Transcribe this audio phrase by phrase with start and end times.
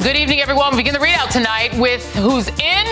[0.00, 0.70] Good evening, everyone.
[0.70, 2.86] We begin the ReidOut tonight with who's in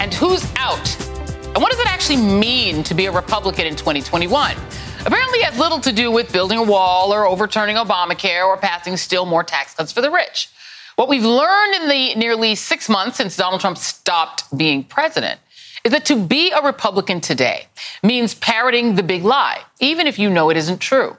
[0.00, 0.96] and who's out.
[1.44, 4.56] And what does it actually mean to be a Republican in 2021?
[5.04, 8.96] Apparently, it has little to do with building a wall or overturning Obamacare or passing
[8.96, 10.48] still more tax cuts for the rich.
[10.96, 15.40] What we've learned in the nearly six months since Donald Trump stopped being president
[15.84, 17.66] is that to be a Republican today
[18.02, 21.18] means parroting the big lie, even if you know it isn't true.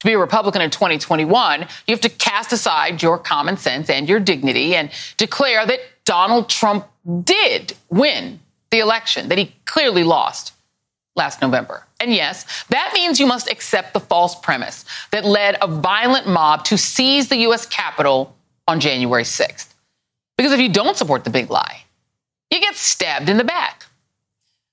[0.00, 4.08] To be a Republican in 2021, you have to cast aside your common sense and
[4.08, 6.86] your dignity and declare that Donald Trump
[7.24, 10.54] did win the election, that he clearly lost
[11.16, 11.86] last November.
[12.00, 16.64] And yes, that means you must accept the false premise that led a violent mob
[16.64, 17.66] to seize the U.S.
[17.66, 18.34] Capitol
[18.66, 19.74] on January 6th.
[20.38, 21.82] Because if you don't support the big lie,
[22.50, 23.84] you get stabbed in the back.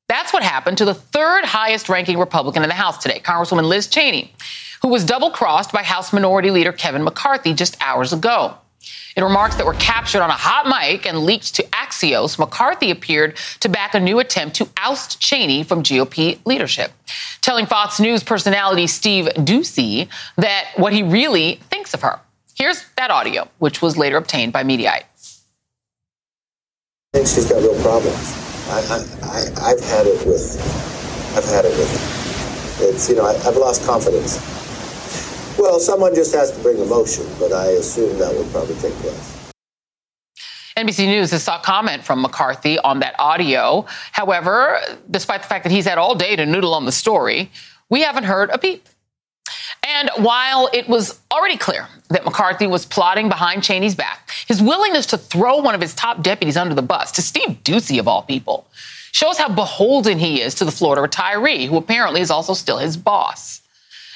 [0.08, 3.88] That's what happened to the third highest ranking Republican in the House today, Congresswoman Liz
[3.88, 4.34] Cheney,
[4.88, 8.56] who was double crossed by House Minority Leader Kevin McCarthy just hours ago.
[9.18, 13.36] In remarks that were captured on a hot mic and leaked to Axios, McCarthy appeared
[13.60, 16.94] to back a new attempt to oust Cheney from GOP leadership,
[17.42, 20.08] telling Fox News personality Steve Doocy
[20.38, 22.22] that what he really thinks of her.
[22.56, 25.04] Here's that audio, which was later obtained by Mediaite.
[27.14, 28.16] I think she's got real problems.
[28.70, 30.56] I, have had it with,
[31.36, 34.58] I've had it with, it's, you know, I, I've lost confidence.
[35.58, 38.94] Well, someone just has to bring a motion, but I assume that would probably take
[38.96, 39.52] place.
[40.78, 43.88] NBC News has sought comment from McCarthy on that audio.
[44.12, 44.80] However,
[45.10, 47.50] despite the fact that he's had all day to noodle on the story,
[47.90, 48.88] we haven't heard a peep.
[49.84, 55.08] And while it was already clear that McCarthy was plotting behind Cheney's back, his willingness
[55.08, 58.22] to throw one of his top deputies under the bus, to Steve Doocy of all
[58.22, 58.68] people,
[59.12, 62.96] shows how beholden he is to the Florida retiree, who apparently is also still his
[62.98, 63.62] boss.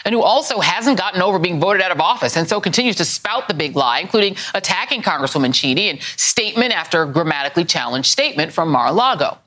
[0.05, 3.05] And who also hasn't gotten over being voted out of office and so continues to
[3.05, 8.69] spout the big lie, including attacking Congresswoman Cheney and statement after grammatically challenged statement from
[8.69, 9.37] Mar-a-Lago.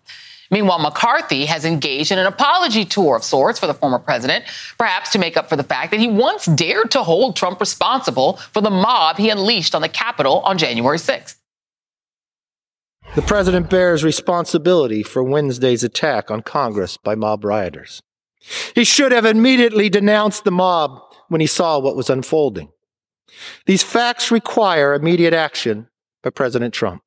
[0.50, 4.44] Meanwhile, McCarthy has engaged in an apology tour of sorts for the former president,
[4.78, 8.34] perhaps to make up for the fact that he once dared to hold Trump responsible
[8.52, 11.36] for the mob he unleashed on the Capitol on January 6th.
[13.16, 18.02] The president bears responsibility for Wednesday's attack on Congress by mob rioters.
[18.74, 22.70] He should have immediately denounced the mob when he saw what was unfolding.
[23.66, 25.88] These facts require immediate action
[26.22, 27.02] by President Trump.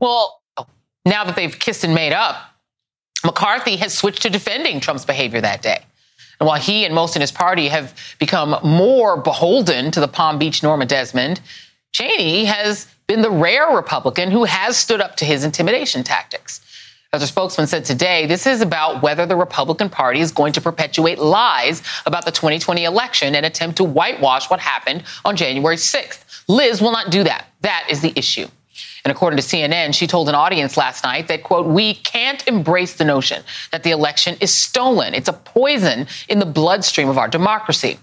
[0.00, 0.42] Well,
[1.04, 2.36] now that they've kissed and made up,
[3.24, 5.84] McCarthy has switched to defending Trump's behavior that day.
[6.40, 10.38] And while he and most in his party have become more beholden to the Palm
[10.38, 11.40] Beach Norma Desmond,
[11.92, 16.60] Cheney has been the rare Republican who has stood up to his intimidation tactics.
[17.12, 20.60] As a spokesman said today, this is about whether the Republican Party is going to
[20.60, 26.44] perpetuate lies about the 2020 election and attempt to whitewash what happened on January 6th.
[26.48, 27.46] Liz will not do that.
[27.62, 28.46] That is the issue.
[29.04, 32.94] And according to CNN, she told an audience last night that, quote, we can't embrace
[32.94, 35.14] the notion that the election is stolen.
[35.14, 37.98] It's a poison in the bloodstream of our democracy.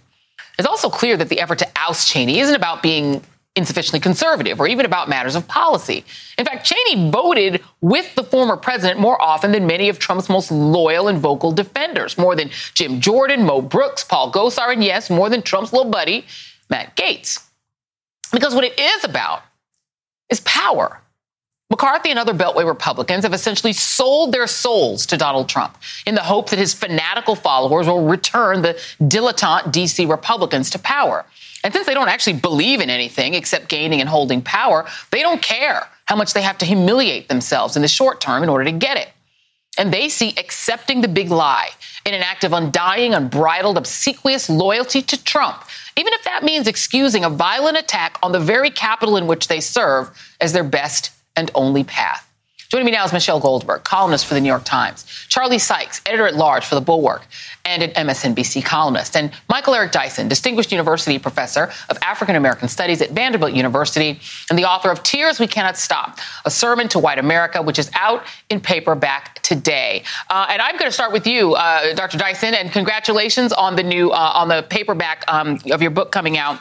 [0.57, 3.22] It's also clear that the effort to oust Cheney isn't about being
[3.55, 6.03] insufficiently conservative or even about matters of policy.
[6.38, 10.51] In fact, Cheney voted with the former president more often than many of Trump's most
[10.51, 15.29] loyal and vocal defenders, more than Jim Jordan, Mo Brooks, Paul Gosar, and yes, more
[15.29, 16.25] than Trump's little buddy,
[16.69, 17.47] Matt Gaetz.
[18.31, 19.43] Because what it is about
[20.29, 20.99] is power.
[21.69, 26.22] McCarthy and other Beltway Republicans have essentially sold their souls to Donald Trump in the
[26.22, 31.25] hope that his fanatical followers will return the dilettante DC Republicans to power.
[31.66, 35.41] And since they don't actually believe in anything except gaining and holding power, they don't
[35.41, 38.72] care how much they have to humiliate themselves in the short term in order to
[38.72, 39.09] get it.
[39.76, 41.72] And they see accepting the big lie
[42.06, 45.64] in an act of undying, unbridled, obsequious loyalty to Trump,
[45.97, 49.59] even if that means excusing a violent attack on the very Capitol in which they
[49.59, 52.32] serve as their best and only path.
[52.70, 56.26] Joining me now is Michelle Goldberg, columnist for the New York Times, Charlie Sykes, editor
[56.26, 57.28] at large for The Bulwark,
[57.64, 63.03] and an MSNBC columnist, and Michael Eric Dyson, distinguished university professor of African American Studies
[63.03, 64.20] at Vanderbilt University,
[64.50, 67.91] and the author of Tears We Cannot Stop, a sermon to white America, which is
[67.94, 70.03] out in paperback today.
[70.32, 72.18] Uh, and I'm going to start with you, uh, Dr.
[72.18, 76.38] Dyson, and congratulations on the new uh, on the paperback um, of your book coming
[76.38, 76.59] out.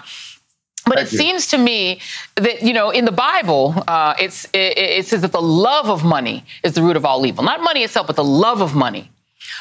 [0.87, 1.19] But Thank it you.
[1.19, 2.01] seems to me
[2.37, 6.05] that you know in the Bible, uh, it's it, it, says that the love of
[6.05, 7.43] money is the root of all evil.
[7.43, 9.11] Not money itself, but the love of money.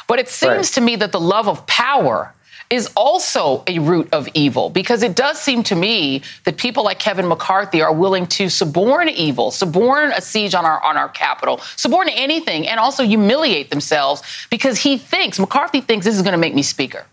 [0.07, 0.73] But it seems right.
[0.73, 2.33] to me that the love of power
[2.69, 6.97] is also a root of evil because it does seem to me that people like
[6.99, 11.57] Kevin McCarthy are willing to suborn evil, suborn a siege on our on our Capitol,
[11.77, 16.37] suborn anything, and also humiliate themselves because he thinks McCarthy thinks this is going to
[16.37, 17.05] make me speaker.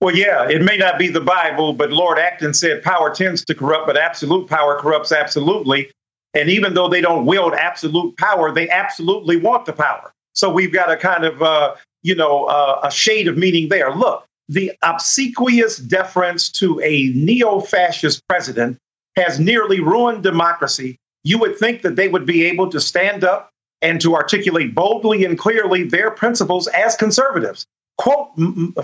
[0.00, 3.54] Well, yeah, it may not be the Bible, but Lord Acton said power tends to
[3.54, 5.90] corrupt, but absolute power corrupts absolutely.
[6.34, 10.12] And even though they don't wield absolute power, they absolutely want the power.
[10.34, 13.94] So we've got a kind of, uh, you know, uh, a shade of meaning there.
[13.94, 18.76] Look, the obsequious deference to a neo fascist president
[19.16, 20.98] has nearly ruined democracy.
[21.24, 23.48] You would think that they would be able to stand up
[23.80, 27.66] and to articulate boldly and clearly their principles as conservatives
[27.98, 28.28] quote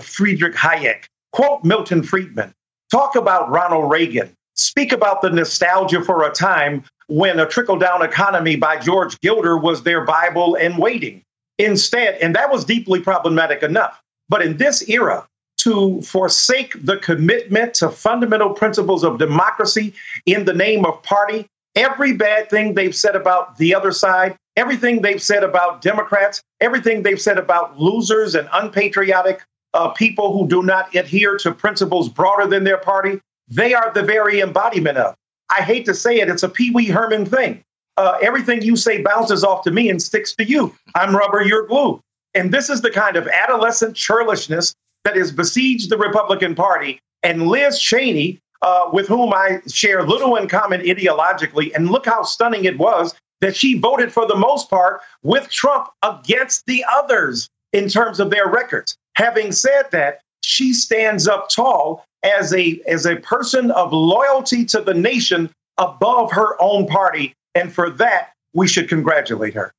[0.01, 2.53] Friedrich Hayek, quote Milton Friedman,
[2.91, 8.01] talk about Ronald Reagan, speak about the nostalgia for a time when a trickle down
[8.01, 11.21] economy by George Gilder was their Bible and waiting.
[11.59, 14.01] Instead, and that was deeply problematic enough.
[14.29, 15.27] But in this era,
[15.57, 19.93] to forsake the commitment to fundamental principles of democracy
[20.25, 25.01] in the name of party, every bad thing they've said about the other side everything
[25.01, 30.61] they've said about Democrats, everything they've said about losers and unpatriotic uh, people who do
[30.61, 35.15] not adhere to principles broader than their party, they are the very embodiment of.
[35.49, 37.63] I hate to say it, it's a Pee Wee Herman thing.
[37.97, 40.73] Uh, everything you say bounces off to me and sticks to you.
[40.95, 42.01] I'm rubber, you're glue.
[42.33, 44.73] And this is the kind of adolescent churlishness
[45.03, 46.99] that has besieged the Republican Party.
[47.21, 52.23] And Liz Cheney, uh, with whom I share little in common ideologically, and look how
[52.23, 57.49] stunning it was that she voted for the most part with Trump against the others
[57.73, 58.95] in terms of their records.
[59.17, 64.79] Having said that, she stands up tall as a as a person of loyalty to
[64.79, 69.73] the nation above her own party and for that we should congratulate her.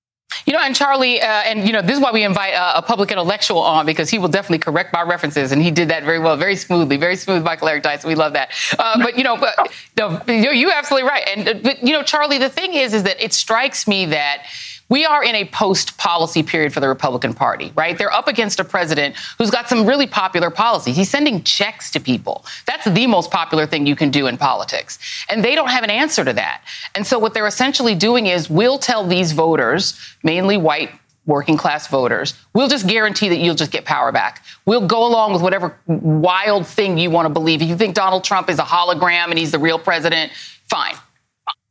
[0.46, 2.82] You know, and Charlie, uh, and you know, this is why we invite uh, a
[2.82, 6.18] public intellectual on because he will definitely correct my references, and he did that very
[6.18, 7.42] well, very smoothly, very smooth.
[7.42, 8.50] Michael Eric Dyson, we love that.
[8.78, 9.54] Uh, but you know, but,
[9.96, 11.28] no, you're absolutely right.
[11.34, 14.44] And but you know, Charlie, the thing is, is that it strikes me that
[14.88, 17.96] we are in a post policy period for the Republican Party, right?
[17.96, 20.96] They're up against a president who's got some really popular policies.
[20.96, 22.44] He's sending checks to people.
[22.66, 24.98] That's the most popular thing you can do in politics.
[25.28, 26.62] And they don't have an answer to that.
[26.94, 30.90] And so what they're essentially doing is we'll tell these voters, mainly white
[31.26, 34.44] working class voters, we'll just guarantee that you'll just get power back.
[34.66, 37.62] We'll go along with whatever wild thing you want to believe.
[37.62, 40.32] If you think Donald Trump is a hologram and he's the real president,
[40.68, 40.94] fine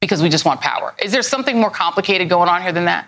[0.04, 0.94] because we just want power.
[1.02, 3.08] Is there something more complicated going on here than that?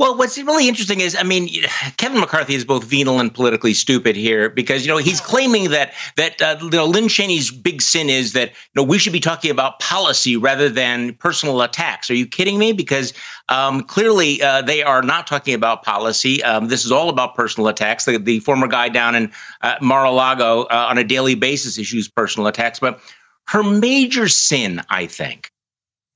[0.00, 1.50] Well, what's really interesting is, I mean,
[1.98, 5.92] Kevin McCarthy is both venal and politically stupid here because you know he's claiming that
[6.16, 9.20] that uh, you know Lynn Cheney's big sin is that you know we should be
[9.20, 12.08] talking about policy rather than personal attacks.
[12.08, 12.72] Are you kidding me?
[12.72, 13.12] Because
[13.50, 16.42] um, clearly uh, they are not talking about policy.
[16.42, 18.06] Um, this is all about personal attacks.
[18.06, 19.30] The, the former guy down in
[19.60, 23.00] uh, Mar-a-Lago uh, on a daily basis issues personal attacks, but
[23.48, 25.50] her major sin, I think,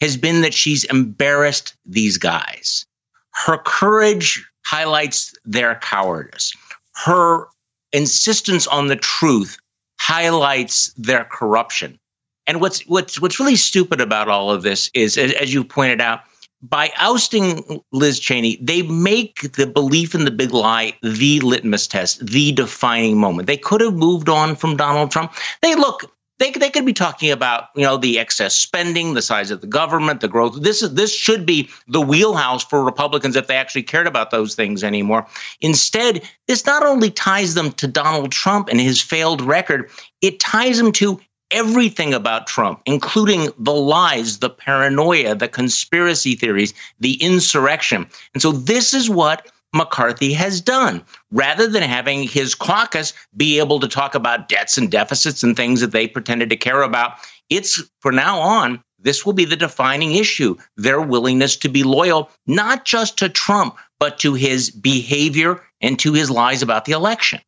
[0.00, 2.86] has been that she's embarrassed these guys
[3.34, 6.52] her courage highlights their cowardice.
[6.94, 7.46] Her
[7.92, 9.58] insistence on the truth
[10.00, 11.98] highlights their corruption.
[12.46, 16.20] And what's what's what's really stupid about all of this is, as, you pointed out,
[16.62, 22.24] by ousting Liz Cheney, they make the belief in the big lie the litmus test,
[22.26, 23.46] the defining moment.
[23.46, 25.32] They could have moved on from Donald Trump.
[25.62, 29.50] They look, they, they could be talking about you know the excess spending, the size
[29.50, 30.60] of the government, the growth.
[30.62, 34.54] This is this should be the wheelhouse for Republicans if they actually cared about those
[34.54, 35.26] things anymore.
[35.60, 40.78] Instead, this not only ties them to Donald Trump and his failed record, it ties
[40.78, 48.06] them to everything about Trump, including the lies, the paranoia, the conspiracy theories, the insurrection.
[48.32, 51.04] And so this is what McCarthy has done.
[51.30, 55.80] Rather than having his caucus be able to talk about debts and deficits and things
[55.80, 57.14] that they pretended to care about,
[57.50, 62.30] it's for now on, this will be the defining issue their willingness to be loyal,
[62.46, 67.40] not just to Trump, but to his behavior and to his lies about the election.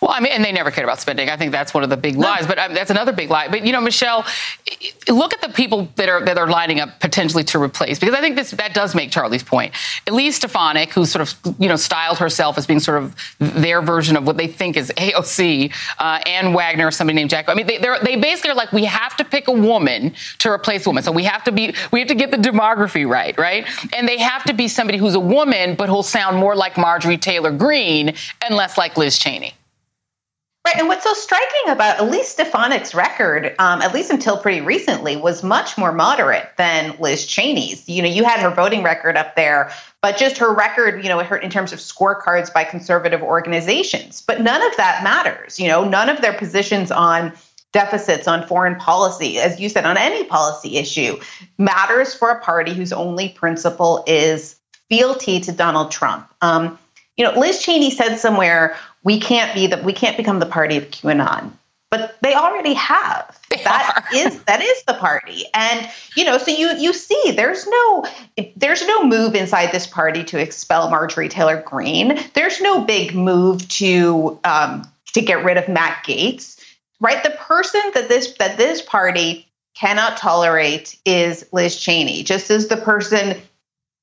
[0.00, 1.28] Well, I mean, and they never cared about spending.
[1.28, 2.46] I think that's one of the big lies.
[2.46, 3.48] But um, that's another big lie.
[3.48, 4.24] But you know, Michelle,
[5.08, 8.20] look at the people that are that are lining up potentially to replace, because I
[8.20, 9.74] think this that does make Charlie's point.
[10.06, 14.16] Elise Stefanik, who sort of you know styled herself as being sort of their version
[14.16, 17.48] of what they think is AOC, uh, Ann Wagner, somebody named Jack.
[17.48, 20.86] I mean, they they basically are like, we have to pick a woman to replace
[20.86, 21.02] a woman.
[21.02, 23.66] So we have to be we have to get the demography right, right?
[23.94, 27.18] And they have to be somebody who's a woman, but who'll sound more like Marjorie
[27.18, 29.54] Taylor Greene and less like Liz Cheney.
[30.70, 35.16] Right, and what's so striking about Elise Stefanik's record, um, at least until pretty recently,
[35.16, 37.88] was much more moderate than Liz Cheney's.
[37.88, 41.18] You know, you had her voting record up there, but just her record, you know,
[41.18, 44.22] in terms of scorecards by conservative organizations.
[44.22, 45.58] But none of that matters.
[45.58, 47.32] You know, none of their positions on
[47.72, 51.18] deficits on foreign policy, as you said, on any policy issue,
[51.58, 54.54] matters for a party whose only principle is
[54.88, 56.32] fealty to Donald Trump.
[56.42, 56.78] Um,
[57.16, 60.76] you know, Liz Cheney said somewhere, we can't be the we can't become the party
[60.76, 61.52] of QAnon.
[61.90, 63.36] But they already have.
[63.50, 65.44] They that is that is the party.
[65.54, 68.06] And you know, so you you see there's no
[68.56, 72.18] there's no move inside this party to expel Marjorie Taylor Greene.
[72.34, 76.58] There's no big move to um, to get rid of Matt Gaetz.
[77.00, 77.22] Right?
[77.24, 82.76] The person that this that this party cannot tolerate is Liz Cheney, just as the
[82.76, 83.36] person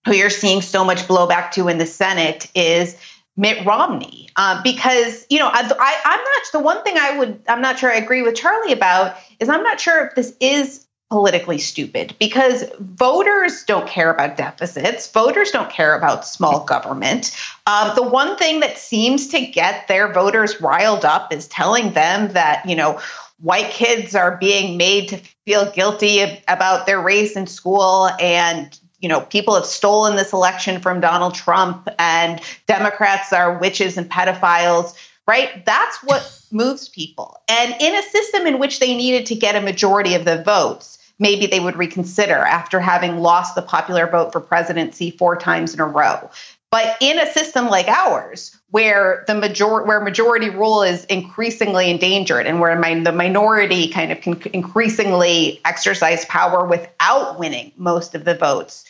[0.05, 2.97] who you're seeing so much blowback to in the Senate is
[3.37, 4.29] Mitt Romney.
[4.35, 7.91] Uh, because, you know, I, am not, the one thing I would, I'm not sure
[7.91, 12.65] I agree with Charlie about is I'm not sure if this is politically stupid because
[12.79, 15.09] voters don't care about deficits.
[15.11, 17.35] Voters don't care about small government.
[17.65, 22.33] Um, the one thing that seems to get their voters riled up is telling them
[22.33, 22.99] that, you know,
[23.39, 29.09] white kids are being made to feel guilty about their race in school and you
[29.09, 34.95] know, people have stolen this election from Donald Trump and Democrats are witches and pedophiles,
[35.27, 35.65] right?
[35.65, 37.39] That's what moves people.
[37.47, 40.97] And in a system in which they needed to get a majority of the votes,
[41.19, 45.79] maybe they would reconsider after having lost the popular vote for presidency four times in
[45.79, 46.29] a row.
[46.69, 52.45] But in a system like ours, where the major where majority rule is increasingly endangered,
[52.45, 58.35] and where the minority kind of can increasingly exercise power without winning most of the
[58.35, 58.83] votes,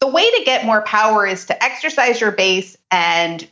[0.00, 3.48] the way to get more power is to exercise your base and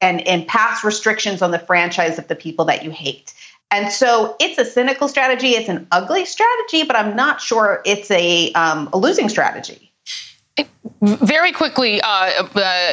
[0.00, 3.34] and and pass restrictions on the franchise of the people that you hate.
[3.70, 5.48] And so it's a cynical strategy.
[5.48, 9.92] It's an ugly strategy, but I'm not sure it's a, um, a losing strategy.
[11.00, 12.92] Very quickly, uh, uh,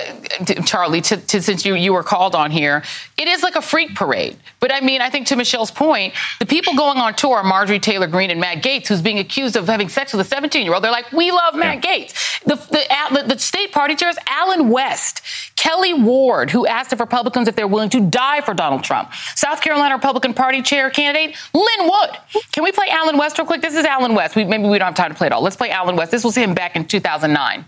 [0.66, 2.84] Charlie, to, to, since you, you were called on here,
[3.18, 4.38] it is like a freak parade.
[4.60, 7.80] But I mean, I think to Michelle's point, the people going on tour are Marjorie
[7.80, 10.74] Taylor Greene and Matt Gaetz, who's being accused of having sex with a 17 year
[10.74, 10.84] old.
[10.84, 11.98] They're like, we love Matt yeah.
[11.98, 12.44] Gaetz.
[12.44, 15.22] The, the, the, state party chair is Allen West,
[15.56, 19.62] Kelli Ward, who asked the Republicans if they're willing to die for Donald Trump, South
[19.62, 22.10] Carolina Republican Party chair candidate Lin Wood.
[22.52, 23.62] Can we play Allen West real quick?
[23.62, 24.36] This is Allen West.
[24.36, 25.42] We, maybe we don't have time to play it all.
[25.42, 26.12] Let's play Allen West.
[26.12, 27.66] This was him back in 2009.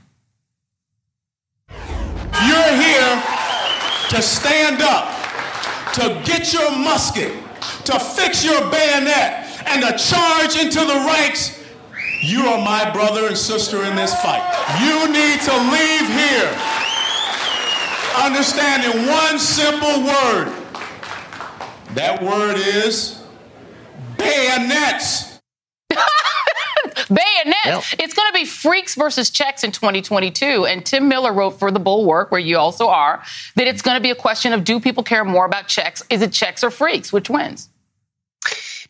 [2.45, 3.23] You're here
[4.09, 5.09] to stand up,
[5.93, 7.33] to get your musket,
[7.85, 11.57] to fix your bayonet, and to charge into the ranks.
[12.21, 14.43] You are my brother and sister in this fight.
[14.81, 16.77] You need to leave here
[18.17, 20.53] understanding one simple word.
[21.93, 23.23] That word is
[24.17, 25.39] bayonets.
[27.07, 27.55] Bayonet.
[27.65, 27.83] Yep.
[27.99, 30.65] It's going to be freaks versus checks in 2022.
[30.65, 33.23] And Tim Miller wrote for The Bulwark, where you also are,
[33.55, 36.03] that it's going to be a question of do people care more about checks?
[36.09, 37.11] Is it checks or freaks?
[37.11, 37.69] Which wins?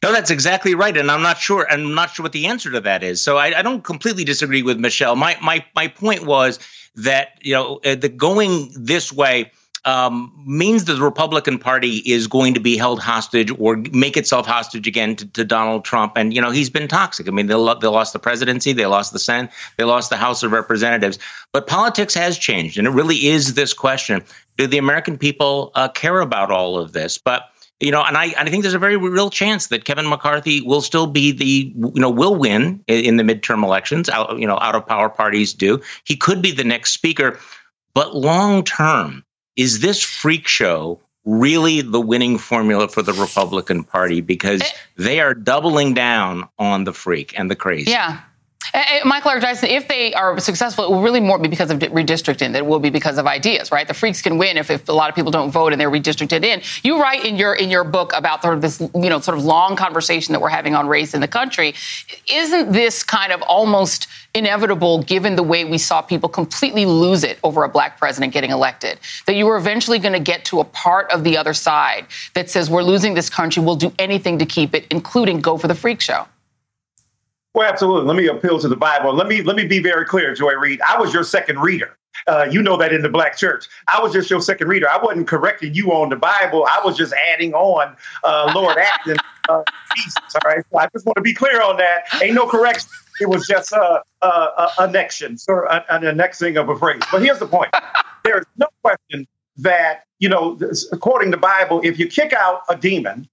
[0.03, 1.67] No, that's exactly right, and I'm not sure.
[1.71, 3.21] I'm not sure what the answer to that is.
[3.21, 5.15] So I, I don't completely disagree with Michelle.
[5.15, 6.59] My my my point was
[6.95, 9.51] that you know uh, the going this way
[9.87, 14.45] um, means that the Republican Party is going to be held hostage or make itself
[14.45, 16.17] hostage again to, to Donald Trump.
[16.17, 17.27] And, you know, he's been toxic.
[17.29, 20.17] I mean, they, lo- they lost the presidency, they lost the Senate, they lost the
[20.17, 21.17] House of Representatives.
[21.53, 22.77] But politics has changed.
[22.77, 24.23] And it really is this question
[24.57, 27.17] do the American people uh, care about all of this?
[27.17, 27.43] But
[27.79, 30.81] you know, and I, I think there's a very real chance that Kevin McCarthy will
[30.81, 34.09] still be the, you know, will win in the midterm elections.
[34.09, 35.79] Out, you know, out of power parties do.
[36.03, 37.39] He could be the next speaker,
[37.93, 39.23] but long term,
[39.57, 44.69] is this freak show really the winning formula for the Republican Party because eh.
[44.95, 47.91] they are doubling down on the freak and the crazy.
[47.91, 48.21] Yeah.
[49.05, 52.51] Michael Eric Dyson, if they are successful, it will really more be because of redistricting
[52.51, 53.87] than it will be because of ideas, right?
[53.87, 56.43] The freaks can win if, if a lot of people don't vote and they're redistricted
[56.43, 56.61] in.
[56.83, 59.45] You write in your in your book about sort of this, you know, sort of
[59.45, 61.75] long conversation that we're having on race in the country.
[62.31, 67.39] Isn't this kind of almost inevitable given the way we saw people completely lose it
[67.43, 68.99] over a black president getting elected?
[69.25, 72.49] That you were eventually going to get to a part of the other side that
[72.49, 75.75] says we're losing this country, we'll do anything to keep it, including go for the
[75.75, 76.27] freak show.
[77.53, 78.07] Well, absolutely.
[78.07, 79.13] Let me appeal to the Bible.
[79.13, 80.79] Let me let me be very clear, Joy Reid.
[80.87, 81.97] I was your second reader.
[82.27, 83.67] Uh, you know that in the black church.
[83.87, 84.87] I was just your second reader.
[84.89, 86.67] I wasn't correcting you on the Bible.
[86.69, 89.17] I was just adding on uh, Lord Acton.
[89.49, 89.63] Uh, all
[90.45, 90.63] right.
[90.71, 92.03] So I just want to be clear on that.
[92.21, 92.89] Ain't no correction.
[93.19, 97.01] It was just uh, uh, annexion, or an annexing of a phrase.
[97.11, 97.73] But here's the point:
[98.23, 100.57] there is no question that you know,
[100.91, 103.27] according to the Bible, if you kick out a demon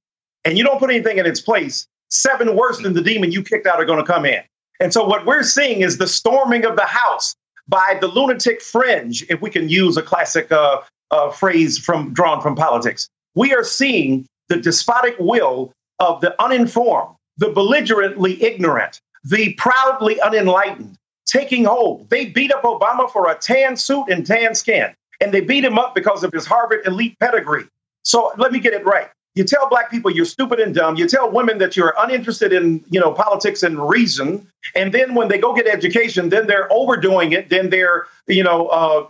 [0.45, 3.67] and you don't put anything in its place, seven worse than the demon you kicked
[3.67, 4.43] out are going to come in.
[4.81, 7.35] And so what we're seeing is the storming of the house
[7.69, 12.43] by the lunatic fringe, if we can use a classic uh, uh, phrase from drawn
[12.43, 13.09] from politics.
[13.35, 20.97] We are seeing the despotic will of the uninformed, the belligerently ignorant, the proudly unenlightened
[21.27, 22.09] taking hold.
[22.11, 25.79] They beat up Obama for a tan suit and tan skin, and they beat him
[25.79, 27.65] up because of his Harvard elite pedigree.
[28.03, 29.09] So let me get it right.
[29.35, 30.95] You tell black people you're stupid and dumb.
[30.95, 34.47] You tell women that you're uninterested in, you know, politics and reason.
[34.77, 37.49] And then when they go get education, then they're overdoing it.
[37.49, 39.07] Then they're, you know, uh,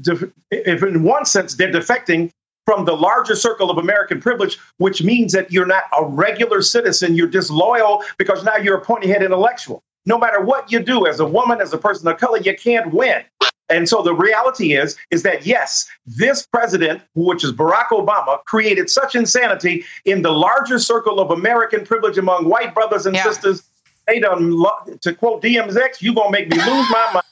[0.00, 2.32] de- if in one sense they're defecting
[2.66, 7.14] from the larger circle of American privilege, which means that you're not a regular citizen.
[7.14, 9.82] You're disloyal because now you're a pointy head intellectual.
[10.06, 12.92] No matter what you do as a woman, as a person of color, you can't
[12.92, 13.22] win.
[13.70, 18.90] And so the reality is, is that yes, this president, which is Barack Obama, created
[18.90, 23.24] such insanity in the larger circle of American privilege among white brothers and yeah.
[23.24, 23.62] sisters.
[24.06, 24.50] They done,
[25.00, 27.24] to quote DMX, you gonna make me lose my mind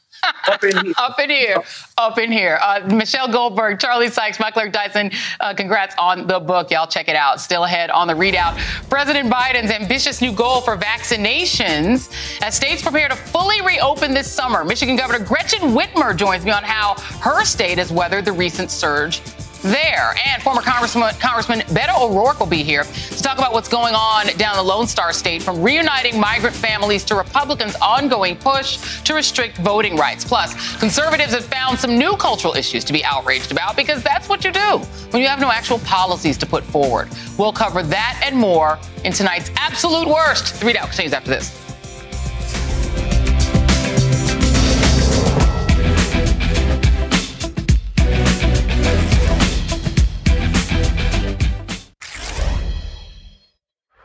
[0.47, 1.63] up in here.
[1.99, 2.59] up in here.
[2.63, 6.71] Uh, Michelle Goldberg, Charlie Sykes, Michael Dyson, uh, congrats on the book.
[6.71, 7.41] Y'all check it out.
[7.41, 8.57] Still ahead on the ReidOut.
[8.89, 14.65] President Biden's ambitious new goal for vaccinations as states prepare to fully reopen this summer.
[14.65, 19.23] Michigan Governor Gretchen Whitmer joins me on how her state has weathered the recent surge
[19.63, 20.15] there.
[20.27, 24.27] And former Congressman, Congressman Beto O'Rourke will be here to talk about what's going on
[24.37, 29.59] down the Lone Star State, from reuniting migrant families to Republicans' ongoing push to restrict
[29.59, 30.25] voting rights.
[30.25, 34.45] Plus, conservatives have found some new cultural issues to be outraged about because that's what
[34.45, 34.79] you do
[35.11, 37.09] when you have no actual policies to put forward.
[37.39, 40.61] We'll cover that and more in tonight's absolute worst.
[40.61, 41.72] The ReidOut continues after this.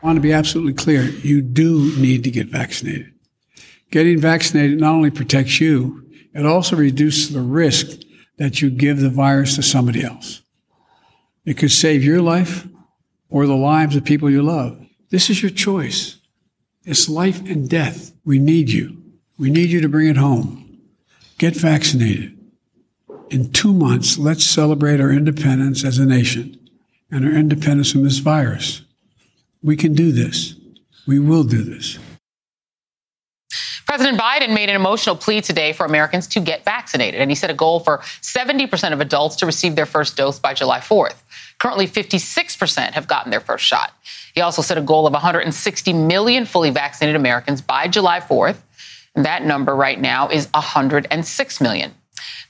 [0.08, 1.02] Want to be absolutely clear.
[1.02, 3.12] You do need to get vaccinated.
[3.90, 8.00] Getting vaccinated not only protects you, it also reduces the risk
[8.38, 10.40] that you give the virus to somebody else.
[11.44, 12.66] It could save your life
[13.28, 14.82] or the lives of people you love.
[15.10, 16.16] This is your choice.
[16.84, 18.14] It's life and death.
[18.24, 19.02] We need you.
[19.38, 20.80] We need you to bring it home.
[21.36, 22.34] Get vaccinated.
[23.28, 26.58] In two months, let's celebrate our independence as a nation
[27.10, 28.82] and our independence from this virus.
[29.62, 30.54] We can do this.
[31.06, 31.98] We will do this.
[33.86, 37.48] President Biden made an emotional plea today for Americans to get vaccinated, and he set
[37.48, 41.14] a goal for 70% of adults to receive their first dose by July 4th.
[41.58, 43.92] Currently, 56% have gotten their first shot.
[44.34, 48.58] He also set a goal of 160 million fully vaccinated Americans by July 4th.
[49.16, 51.94] And that number right now is 106 million.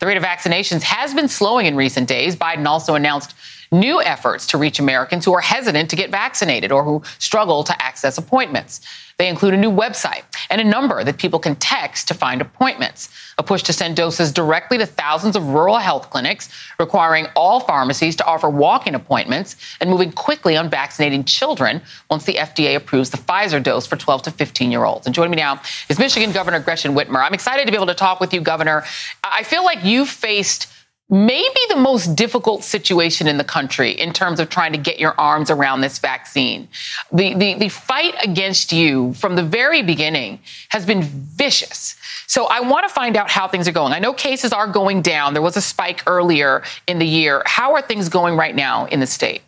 [0.01, 2.37] The rate of vaccinations has been slowing in recent days.
[2.37, 3.35] Biden also announced
[3.71, 7.83] new efforts to reach Americans who are hesitant to get vaccinated or who struggle to
[7.83, 8.81] access appointments.
[9.19, 13.09] They include a new website and a number that people can text to find appointments,
[13.37, 18.15] a push to send doses directly to thousands of rural health clinics, requiring all pharmacies
[18.17, 23.11] to offer walk in appointments, and moving quickly on vaccinating children once the FDA approves
[23.11, 25.05] the Pfizer dose for 12 to 15 year olds.
[25.05, 27.21] And joining me now is Michigan Governor Gretchen Whitmer.
[27.21, 28.85] I'm excited to be able to talk with you, Governor.
[29.25, 30.69] I feel like you faced
[31.11, 35.15] maybe the most difficult situation in the country in terms of trying to get your
[35.19, 36.69] arms around this vaccine.
[37.13, 41.97] The, the, the fight against you from the very beginning has been vicious.
[42.27, 43.95] So I want to find out how things are going.
[43.95, 45.33] I know cases are going down.
[45.33, 47.43] There was a spike earlier in the year.
[47.47, 49.41] How are things going right now in the state?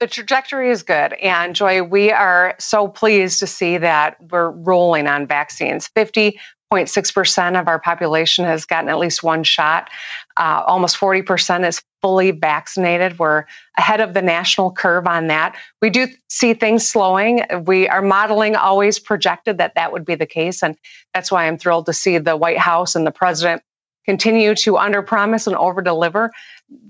[0.00, 1.14] The trajectory is good.
[1.14, 5.86] And Joy, we are so pleased to see that we're rolling on vaccines.
[5.88, 6.38] 50
[6.72, 9.88] 0.6% of our population has gotten at least one shot.
[10.36, 13.18] Uh, almost 40% is fully vaccinated.
[13.18, 13.44] We're
[13.78, 15.56] ahead of the national curve on that.
[15.80, 17.42] We do see things slowing.
[17.64, 20.62] We are modeling always projected that that would be the case.
[20.62, 20.76] And
[21.14, 23.62] that's why I'm thrilled to see the White House and the president
[24.04, 26.30] continue to under promise and over deliver,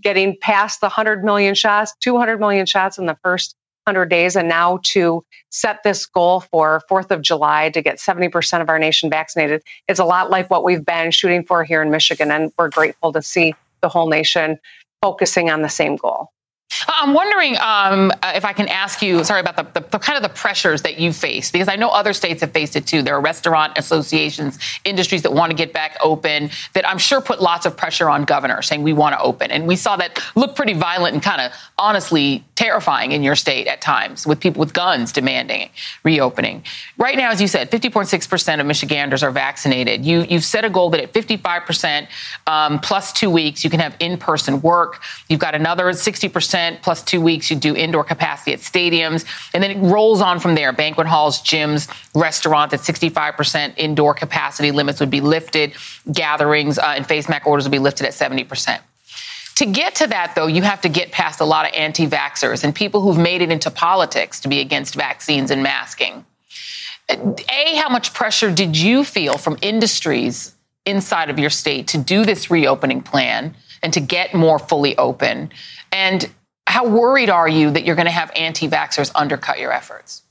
[0.00, 3.56] getting past the 100 million shots, 200 million shots in the first
[3.86, 8.60] 100 days and now to set this goal for 4th of July to get 70%
[8.60, 11.90] of our nation vaccinated is a lot like what we've been shooting for here in
[11.90, 12.32] Michigan.
[12.32, 14.58] And we're grateful to see the whole nation
[15.00, 16.30] focusing on the same goal.
[16.88, 20.22] I'm wondering um, if I can ask you, sorry about the, the, the, kind of
[20.22, 23.02] the pressures that you face, because I know other states have faced it too.
[23.02, 27.40] There are restaurant associations, industries that want to get back open that I'm sure put
[27.40, 29.50] lots of pressure on governors saying we want to open.
[29.50, 33.68] And we saw that look pretty violent and kind of honestly terrifying in your state
[33.68, 35.70] at times with people with guns demanding
[36.02, 36.64] reopening.
[36.98, 40.04] Right now, as you said, 50.6% of Michiganders are vaccinated.
[40.04, 42.08] You, you've set a goal that at 55%
[42.46, 45.02] um, plus two weeks, you can have in person work.
[45.28, 49.24] You've got another 60% plus two weeks, you do indoor capacity at stadiums.
[49.54, 54.70] And then it rolls on from there banquet halls, gyms, restaurants at 65% indoor capacity
[54.70, 55.74] limits would be lifted,
[56.12, 58.80] gatherings uh, and face mask orders would be lifted at 70%.
[59.56, 62.62] To get to that, though, you have to get past a lot of anti vaxxers
[62.62, 66.26] and people who've made it into politics to be against vaccines and masking.
[67.08, 72.24] A, how much pressure did you feel from industries inside of your state to do
[72.24, 75.50] this reopening plan and to get more fully open?
[75.90, 76.28] And
[76.66, 80.22] how worried are you that you're going to have anti vaxxers undercut your efforts?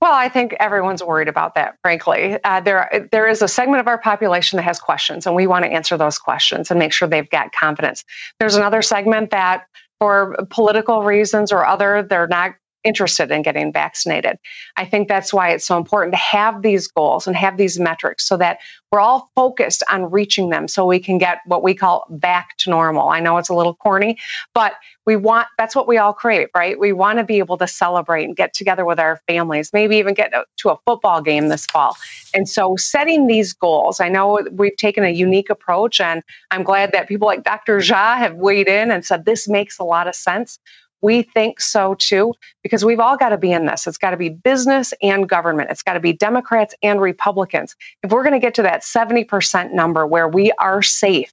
[0.00, 2.36] Well, I think everyone's worried about that, frankly.
[2.42, 5.64] Uh, there, there is a segment of our population that has questions, and we want
[5.64, 8.04] to answer those questions and make sure they've got confidence.
[8.40, 9.66] There's another segment that,
[10.00, 14.38] for political reasons or other, they're not interested in getting vaccinated.
[14.76, 18.26] I think that's why it's so important to have these goals and have these metrics
[18.26, 18.58] so that
[18.90, 22.70] we're all focused on reaching them so we can get what we call back to
[22.70, 23.08] normal.
[23.08, 24.18] I know it's a little corny,
[24.54, 24.74] but
[25.06, 26.78] we want that's what we all crave, right?
[26.78, 30.14] We want to be able to celebrate and get together with our families, maybe even
[30.14, 31.96] get to a football game this fall.
[32.34, 36.92] And so setting these goals, I know we've taken a unique approach and I'm glad
[36.92, 37.78] that people like Dr.
[37.78, 40.58] Jha have weighed in and said this makes a lot of sense.
[41.02, 43.86] We think so too, because we've all got to be in this.
[43.86, 45.70] It's got to be business and government.
[45.70, 47.76] It's got to be Democrats and Republicans.
[48.02, 51.32] If we're going to get to that 70% number where we are safe,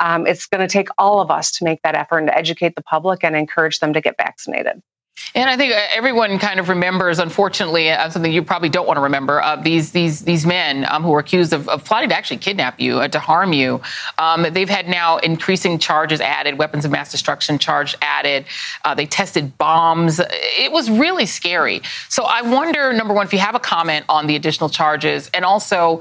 [0.00, 2.76] um, it's going to take all of us to make that effort and to educate
[2.76, 4.82] the public and encourage them to get vaccinated.
[5.34, 8.96] And I think uh, everyone kind of remembers, unfortunately, uh, something you probably don't want
[8.96, 12.16] to remember: uh, these these these men um, who were accused of, of, plotting to
[12.16, 13.80] actually kidnap you, uh, to harm you.
[14.18, 18.46] Um, they've had now increasing charges added, weapons of mass destruction charge added.
[18.84, 20.20] Uh, they tested bombs.
[20.30, 21.82] It was really scary.
[22.08, 25.44] So I wonder, number one, if you have a comment on the additional charges, and
[25.44, 26.00] also,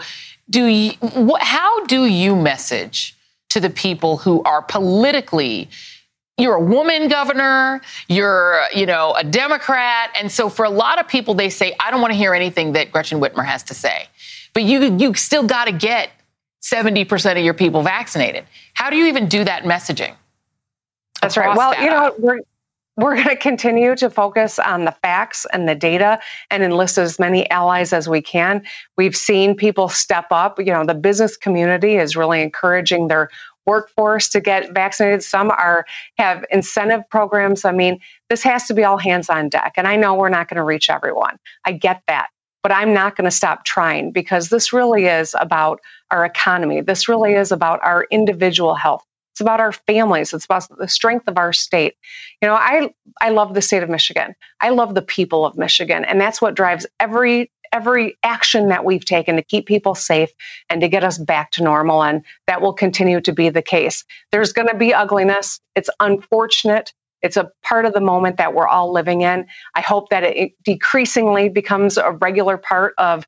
[0.49, 0.93] do you,
[1.39, 3.15] how do you message
[3.49, 5.69] to the people who are politically
[6.37, 10.11] you're a woman governor, you're, you know, a Democrat.
[10.19, 12.73] And so for a lot of people, they say, I don't want to hear anything
[12.73, 14.07] that Gretchen Whitmer has to say.
[14.53, 16.09] But you, you still got to get
[16.61, 18.45] 70% of your people vaccinated.
[18.73, 20.15] How do you even do that messaging?
[21.21, 21.55] That's right.
[21.55, 21.81] Well, that?
[21.81, 22.39] you know, we're,
[22.97, 26.19] we're going to continue to focus on the facts and the data
[26.49, 28.63] and enlist as many allies as we can.
[28.97, 30.59] We've seen people step up.
[30.59, 33.29] You know, the business community is really encouraging their
[33.65, 35.23] workforce to get vaccinated.
[35.23, 35.85] Some are
[36.17, 37.65] have incentive programs.
[37.65, 37.99] I mean,
[38.29, 39.73] this has to be all hands on deck.
[39.77, 41.37] And I know we're not going to reach everyone.
[41.65, 42.27] I get that.
[42.63, 46.81] But I'm not going to stop trying because this really is about our economy.
[46.81, 49.05] This really is about our individual health.
[49.35, 50.33] It's about our families.
[50.33, 51.95] It's about the strength of our state.
[52.41, 54.33] You know, I I love the state of Michigan.
[54.61, 59.03] I love the people of Michigan, and that's what drives every every action that we've
[59.03, 60.29] taken to keep people safe
[60.69, 62.01] and to get us back to normal.
[62.03, 64.05] And that will continue to be the case.
[64.31, 65.59] There's going to be ugliness.
[65.75, 66.93] It's unfortunate.
[67.21, 69.45] It's a part of the moment that we're all living in.
[69.75, 73.27] I hope that it decreasingly becomes a regular part of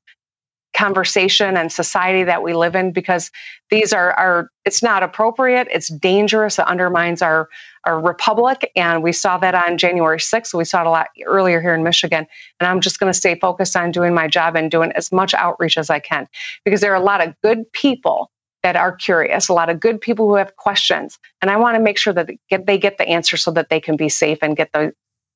[0.78, 3.32] conversation and society that we live in because
[3.72, 5.68] these are, are it's not appropriate.
[5.72, 6.60] It's dangerous.
[6.60, 7.50] It undermines our,
[7.86, 8.72] our republic.
[8.76, 11.84] And we saw that on january 6th we saw it a lot earlier here in
[11.84, 12.28] michigan.
[12.60, 15.34] And i'm just going to stay focused on doing my job and doing as much
[15.34, 16.28] outreach as i can
[16.64, 18.30] because there are a lot of good people
[18.64, 21.18] that are curious, a lot of good people who have questions.
[21.42, 23.70] And I want to make sure that they get, they get the answer so that
[23.70, 24.94] they can be safe and get the,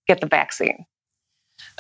[0.08, 0.86] get the vaccine.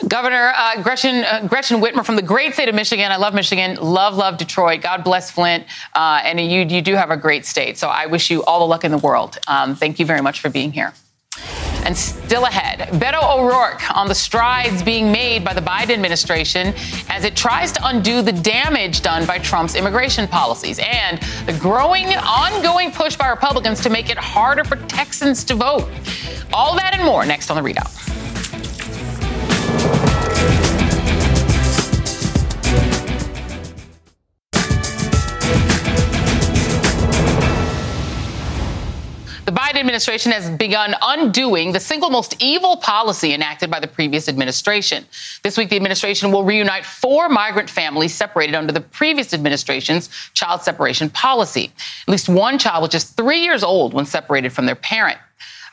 [0.07, 3.11] Governor uh, Gretchen uh, Gretchen Whitmer from the great state of Michigan.
[3.11, 3.75] I love Michigan.
[3.75, 4.81] Love love Detroit.
[4.81, 5.65] God bless Flint.
[5.93, 7.77] Uh, and you you do have a great state.
[7.77, 9.37] So I wish you all the luck in the world.
[9.47, 10.93] Um, thank you very much for being here.
[11.83, 16.75] And still ahead, Beto O'Rourke on the strides being made by the Biden administration
[17.09, 22.05] as it tries to undo the damage done by Trump's immigration policies and the growing,
[22.05, 25.89] ongoing push by Republicans to make it harder for Texans to vote.
[26.53, 28.10] All that and more next on the ReidOut.
[39.51, 44.29] The Biden administration has begun undoing the single most evil policy enacted by the previous
[44.29, 45.03] administration.
[45.43, 50.61] This week, the administration will reunite four migrant families separated under the previous administration's child
[50.61, 51.69] separation policy.
[52.07, 55.19] At least one child was just three years old when separated from their parent.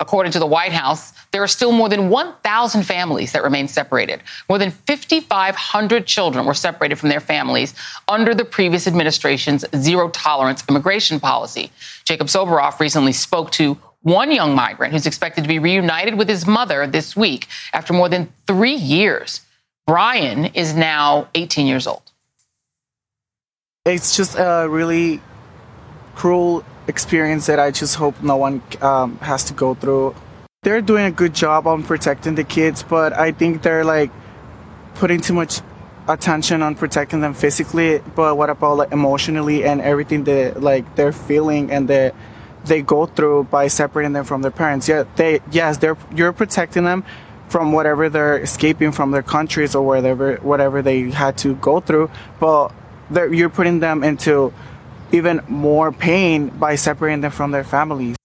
[0.01, 4.23] According to the White House, there are still more than 1,000 families that remain separated.
[4.49, 7.75] More than 5,500 children were separated from their families
[8.09, 11.71] under the previous administration's zero tolerance immigration policy.
[12.05, 16.47] Jacob Soboroff recently spoke to one young migrant who's expected to be reunited with his
[16.47, 19.43] mother this week after more than three years.
[19.87, 22.03] Brian is now 18 years old.
[23.85, 25.21] It's just a really
[26.15, 30.15] cruel experience that I just hope no one um, has to go through.
[30.63, 34.11] They're doing a good job on protecting the kids, but I think they're like
[34.97, 35.61] putting too much
[36.09, 38.01] attention on protecting them physically.
[38.17, 42.15] But what about like emotionally and everything that like they're feeling and that
[42.65, 44.89] they go through by separating them from their parents?
[44.89, 47.05] Yeah, they yes, they're you're protecting them
[47.49, 52.11] from whatever they're escaping from their countries or whatever whatever they had to go through,
[52.41, 52.73] but
[53.11, 54.53] they're you're putting them into
[55.13, 58.17] even more pain by separating them from their families.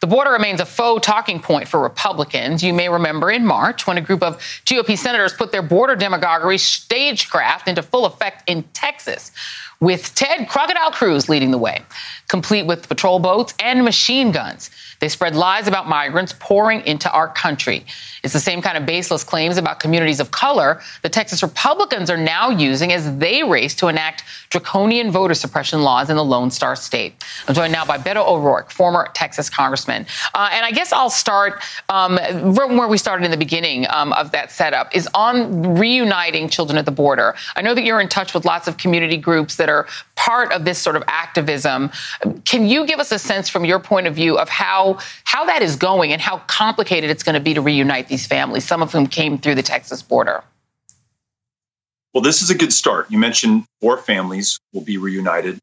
[0.00, 2.62] The border remains a faux talking point for Republicans.
[2.62, 6.58] You may remember in March when a group of GOP senators put their border demagoguery
[6.58, 9.32] stagecraft into full effect in Texas,
[9.80, 11.82] with Ted Crocodile Cruz leading the way,
[12.26, 14.70] complete with patrol boats and machine guns.
[15.00, 17.86] They spread lies about migrants pouring into our country.
[18.24, 22.16] It's the same kind of baseless claims about communities of color the Texas Republicans are
[22.16, 26.74] now using as they race to enact draconian voter suppression laws in the Lone Star
[26.74, 27.24] State.
[27.46, 29.87] I'm joined now by Beto O'Rourke, former Texas congressman.
[30.34, 32.16] Uh, and I guess I'll start um,
[32.54, 36.84] where we started in the beginning um, of that setup is on reuniting children at
[36.84, 37.34] the border.
[37.56, 40.64] I know that you're in touch with lots of community groups that are part of
[40.64, 41.90] this sort of activism.
[42.44, 45.62] Can you give us a sense from your point of view of how how that
[45.62, 48.92] is going and how complicated it's going to be to reunite these families, some of
[48.92, 50.42] whom came through the Texas border?
[52.14, 53.10] Well, this is a good start.
[53.10, 55.58] You mentioned four families will be reunited.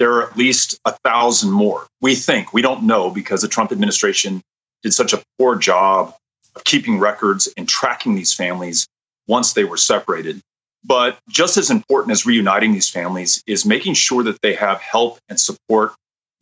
[0.00, 1.86] There are at least a thousand more.
[2.00, 4.42] We think, we don't know because the Trump administration
[4.82, 6.16] did such a poor job
[6.56, 8.88] of keeping records and tracking these families
[9.28, 10.40] once they were separated.
[10.82, 15.18] But just as important as reuniting these families is making sure that they have help
[15.28, 15.92] and support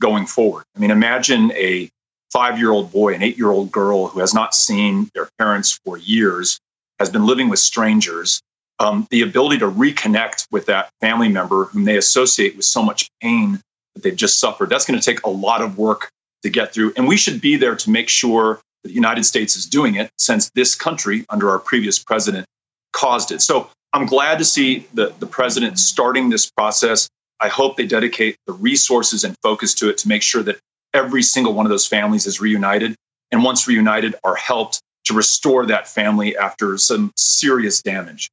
[0.00, 0.64] going forward.
[0.76, 1.90] I mean, imagine a
[2.32, 5.80] five year old boy, an eight year old girl who has not seen their parents
[5.84, 6.60] for years,
[7.00, 8.40] has been living with strangers.
[8.80, 13.10] Um, the ability to reconnect with that family member whom they associate with so much
[13.20, 13.60] pain
[13.94, 16.10] that they've just suffered, that's going to take a lot of work
[16.42, 16.92] to get through.
[16.96, 20.10] And we should be there to make sure that the United States is doing it
[20.16, 22.46] since this country, under our previous president,
[22.92, 23.42] caused it.
[23.42, 27.08] So I'm glad to see the, the president starting this process.
[27.40, 30.58] I hope they dedicate the resources and focus to it to make sure that
[30.94, 32.94] every single one of those families is reunited.
[33.32, 38.30] And once reunited, are helped to restore that family after some serious damage.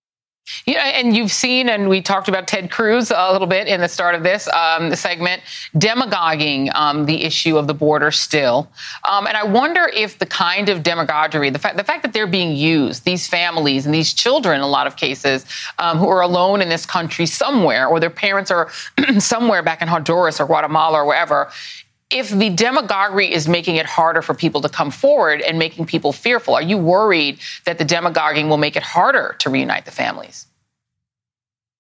[0.67, 3.88] Yeah, and you've seen, and we talked about Ted Cruz a little bit in the
[3.88, 5.41] start of this um, segment,
[5.77, 8.67] demagoguing um, the issue of the border still.
[9.10, 12.27] Um, and I wonder if the kind of demagoguery, the fact, the fact that they're
[12.27, 15.45] being used, these families and these children, in a lot of cases,
[15.79, 18.69] um, who are alone in this country somewhere, or their parents are
[19.19, 21.49] somewhere back in Honduras or Guatemala or wherever,
[22.11, 26.13] if the demagoguery is making it harder for people to come forward and making people
[26.13, 30.47] fearful, are you worried that the demagoguing will make it harder to reunite the families?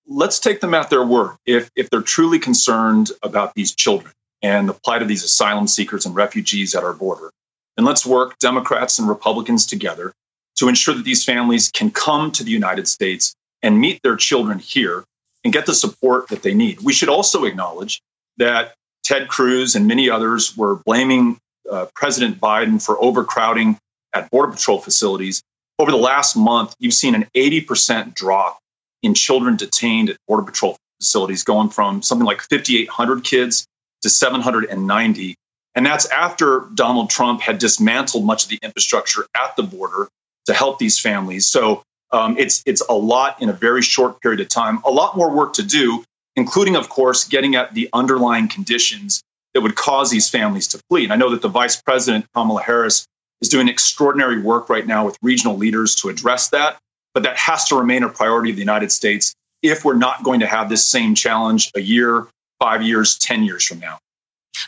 [0.07, 1.35] Let's take them at their word.
[1.45, 6.05] If, if they're truly concerned about these children and the plight of these asylum seekers
[6.05, 7.31] and refugees at our border,
[7.75, 10.13] then let's work, Democrats and Republicans together,
[10.57, 14.59] to ensure that these families can come to the United States and meet their children
[14.59, 15.03] here
[15.43, 16.81] and get the support that they need.
[16.81, 18.01] We should also acknowledge
[18.37, 21.37] that Ted Cruz and many others were blaming
[21.71, 23.77] uh, President Biden for overcrowding
[24.13, 25.41] at Border Patrol facilities.
[25.77, 28.59] Over the last month, you've seen an 80% drop
[29.03, 33.67] in children detained at Border Patrol facilities, going from something like 5,800 kids
[34.01, 35.35] to 790.
[35.75, 40.07] And that's after Donald Trump had dismantled much of the infrastructure at the border
[40.45, 41.45] to help these families.
[41.45, 44.79] So um, it's it's a lot in a very short period of time.
[44.85, 46.03] A lot more work to do,
[46.35, 49.21] including, of course, getting at the underlying conditions
[49.53, 51.05] that would cause these families to flee.
[51.05, 53.05] And I know that the Vice President Kamala Harris
[53.41, 56.77] is doing extraordinary work right now with regional leaders to address that.
[57.13, 60.41] But that has to remain a priority of the United States if we're not going
[60.41, 62.27] to have this same challenge a year,
[62.59, 63.97] five years, 10 years from now.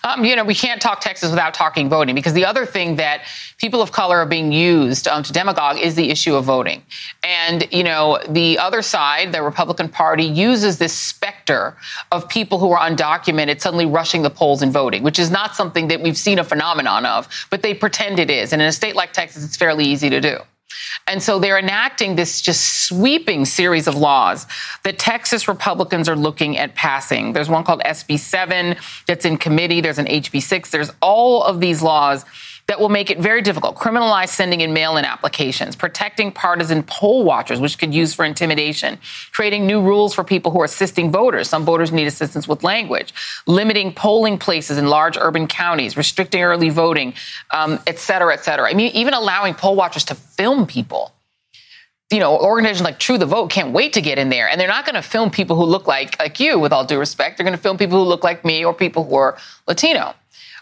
[0.04, 3.22] Um, you know, we can't talk Texas without talking voting because the other thing that
[3.58, 6.84] people of color are being used um, to demagogue is the issue of voting.
[7.24, 11.76] And, you know, the other side, the Republican Party, uses this specter
[12.12, 15.88] of people who are undocumented suddenly rushing the polls and voting, which is not something
[15.88, 18.54] that we've seen a phenomenon of, but they pretend it is.
[18.54, 20.38] And in a state like Texas, it's fairly easy to do.
[21.08, 24.46] And so they're enacting this just sweeping series of laws
[24.84, 27.34] that Texas Republicans are looking at passing.
[27.34, 28.76] There's one called SB 7
[29.06, 32.26] that's in committee, there's an HB 6, there's all of these laws
[32.68, 33.78] that will make it very difficult.
[33.78, 39.00] Criminalize sending in mail in applications, protecting partisan poll watchers, which could use for intimidation,
[39.32, 41.50] creating new rules for people who are assisting voters.
[41.50, 43.14] Some voters need assistance with language,
[43.46, 47.14] limiting polling places in large urban counties, restricting early voting,
[47.52, 48.70] um, et cetera, et cetera.
[48.70, 51.14] I mean, even allowing poll watchers to film people
[52.10, 54.48] you know, organizations like True the Vote can't wait to get in there.
[54.50, 57.00] And they're not going to film people who look like, like you, with all due
[57.00, 57.38] respect.
[57.38, 60.14] They're going to film people who look like me or people who are Latino.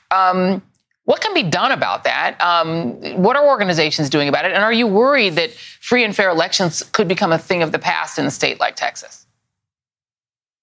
[0.10, 0.64] Um,
[1.06, 2.40] what can be done about that?
[2.42, 4.52] Um, what are organizations doing about it?
[4.52, 7.80] And are you worried that free and fair elections could become a thing of the
[7.80, 9.26] past in a state like Texas?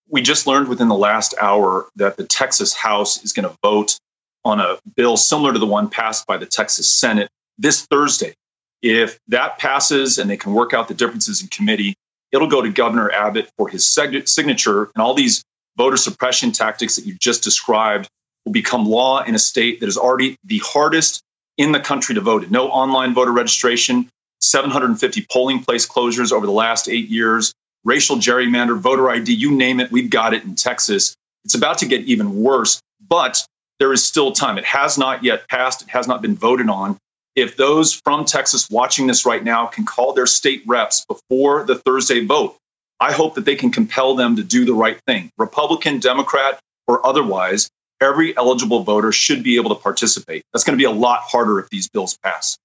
[0.08, 3.96] We just learned within the last hour that the Texas House is going to vote
[4.44, 8.34] on a bill similar to the one passed by the Texas Senate this Thursday.
[8.82, 11.94] If that passes and they can work out the differences in committee,
[12.32, 15.44] it'll go to Governor Abbott for his signature and all these
[15.76, 18.08] voter suppression tactics that you just described
[18.44, 21.22] will become law in a state that is already the hardest
[21.58, 22.44] in the country to vote.
[22.44, 24.08] In no online voter registration,
[24.40, 27.52] 750 polling place closures over the last eight years,
[27.84, 31.14] racial gerrymander, voter ID, you name it, we've got it in Texas.
[31.44, 33.44] It's about to get even worse, but
[33.78, 34.58] there is still time.
[34.58, 36.98] It has not yet passed, it has not been voted on.
[37.34, 41.76] If those from Texas watching this right now can call their state reps before the
[41.76, 42.56] Thursday vote,
[43.00, 47.04] I hope that they can compel them to do the right thing, Republican, Democrat, or
[47.04, 47.68] otherwise,
[48.02, 50.44] every eligible voter should be able to participate.
[50.52, 52.58] That's going to be a lot harder if these bills pass.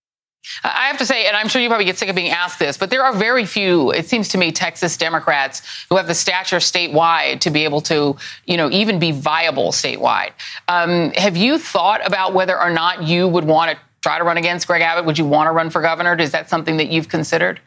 [0.63, 2.78] I have to say, and I'm sure you probably get sick of being asked this,
[2.78, 6.58] but there are very few, it seems to me, Texas Democrats who have the stature
[6.58, 10.32] statewide to be able to, you know, even be viable statewide.
[10.69, 14.38] Um, have you thought about whether or not you would want to try to run
[14.38, 15.06] against Greg Abbott?
[15.06, 16.15] Would you want to run for governor?
[16.15, 17.60] Is that something that you've considered?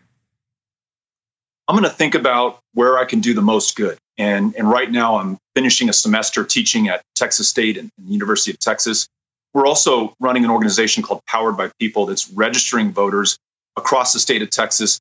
[1.68, 3.98] I'm going to think about where I can do the most good.
[4.20, 8.12] And, and right now, I'm finishing a semester teaching at Texas State and, and the
[8.12, 9.08] University of Texas.
[9.54, 13.38] We're also running an organization called Powered by People that's registering voters
[13.78, 15.00] across the state of Texas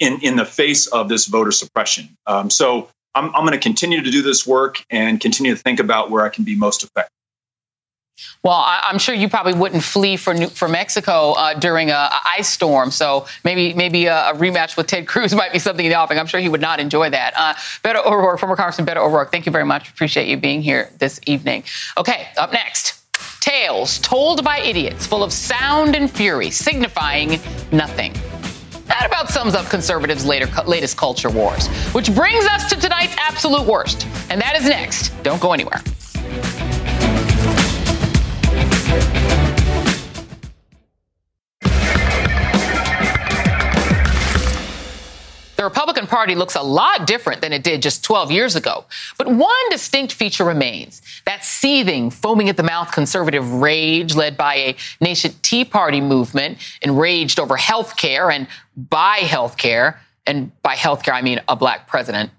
[0.00, 2.16] in, in the face of this voter suppression.
[2.26, 5.78] Um, so I'm, I'm going to continue to do this work and continue to think
[5.78, 7.15] about where I can be most effective.
[8.42, 12.20] Well, I, am sure you probably wouldn't flee for for Mexico uh, during a, a,
[12.38, 12.90] ice storm.
[12.90, 16.18] So maybe maybe a, a, rematch with Ted Cruz might be something in the offing.
[16.18, 17.34] I'm sure he would not enjoy that.
[17.36, 19.90] Uh, Beto O'Rourke, former Congressman Beto O'Rourke, thank you very much.
[19.90, 21.64] Appreciate you being here this evening.
[21.98, 23.02] Okay, up next.
[23.40, 28.12] Tales told by idiots, full of sound and fury, signifying nothing.
[28.86, 33.66] That about sums up conservatives' later, latest culture wars, which brings us to tonight's absolute
[33.66, 34.06] worst.
[34.30, 35.10] And that is next.
[35.22, 35.82] Don't go anywhere.
[45.66, 48.84] Republican Party looks a lot different than it did just 12 years ago.
[49.18, 54.54] But one distinct feature remains that seething, foaming at the mouth conservative rage led by
[54.54, 60.00] a nation Tea Party movement enraged over health care and by health care.
[60.28, 62.30] And by health care, I mean a black president.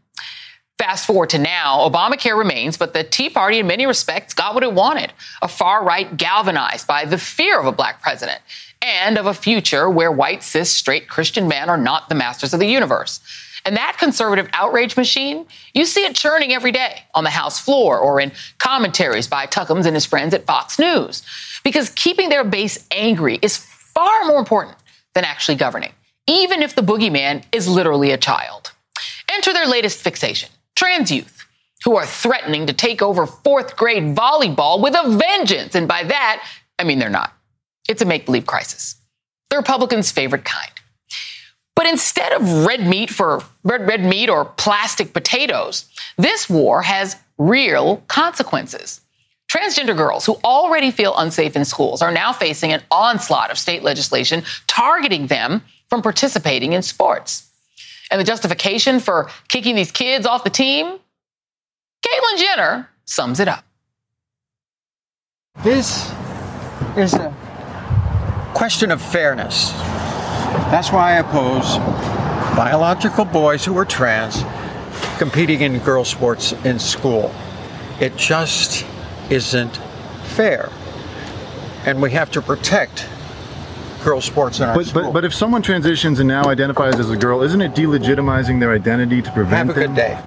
[0.78, 4.62] Fast forward to now, Obamacare remains, but the Tea Party, in many respects, got what
[4.62, 5.12] it wanted
[5.42, 8.40] a far right galvanized by the fear of a black president
[8.80, 12.60] and of a future where white, cis, straight Christian men are not the masters of
[12.60, 13.20] the universe.
[13.66, 17.98] And that conservative outrage machine, you see it churning every day on the House floor
[17.98, 21.24] or in commentaries by Tuckums and his friends at Fox News.
[21.63, 24.78] Because keeping their base angry is far more important
[25.16, 25.92] than actually governing,
[26.28, 28.72] even if the boogeyman is literally a child.
[29.30, 31.46] Enter their latest fixation trans youth,
[31.84, 35.75] who are threatening to take over fourth grade volleyball with a vengeance.
[35.75, 36.46] And by that,
[36.80, 37.34] I mean they're not.
[37.90, 38.96] It's a make believe crisis.
[39.50, 40.71] The Republicans' favorite kind.
[41.75, 45.86] But instead of red meat for red, red meat or plastic potatoes,
[46.17, 49.02] this war has real consequences.
[49.52, 53.84] Transgender girls who already feel unsafe in schools are now facing an onslaught of state
[53.84, 57.46] legislation targeting them from participating in sports.
[58.10, 61.00] And the justification for kicking these kids off the team?
[62.06, 63.64] Caitlyn Jenner sums it up.
[65.64, 66.12] This
[66.96, 67.36] is a
[68.54, 69.72] question of fairness.
[70.72, 71.78] That's why I oppose
[72.56, 74.44] biological boys who are trans
[75.18, 77.34] competing in girl sports in school.
[78.00, 78.86] It just
[79.30, 79.78] isn't
[80.24, 80.70] fair.
[81.86, 83.08] And we have to protect
[84.08, 85.04] girl sports in our but, school.
[85.04, 88.72] But, but if someone transitions and now identifies as a girl, isn't it delegitimizing their
[88.72, 90.18] identity to prevent Have a good day.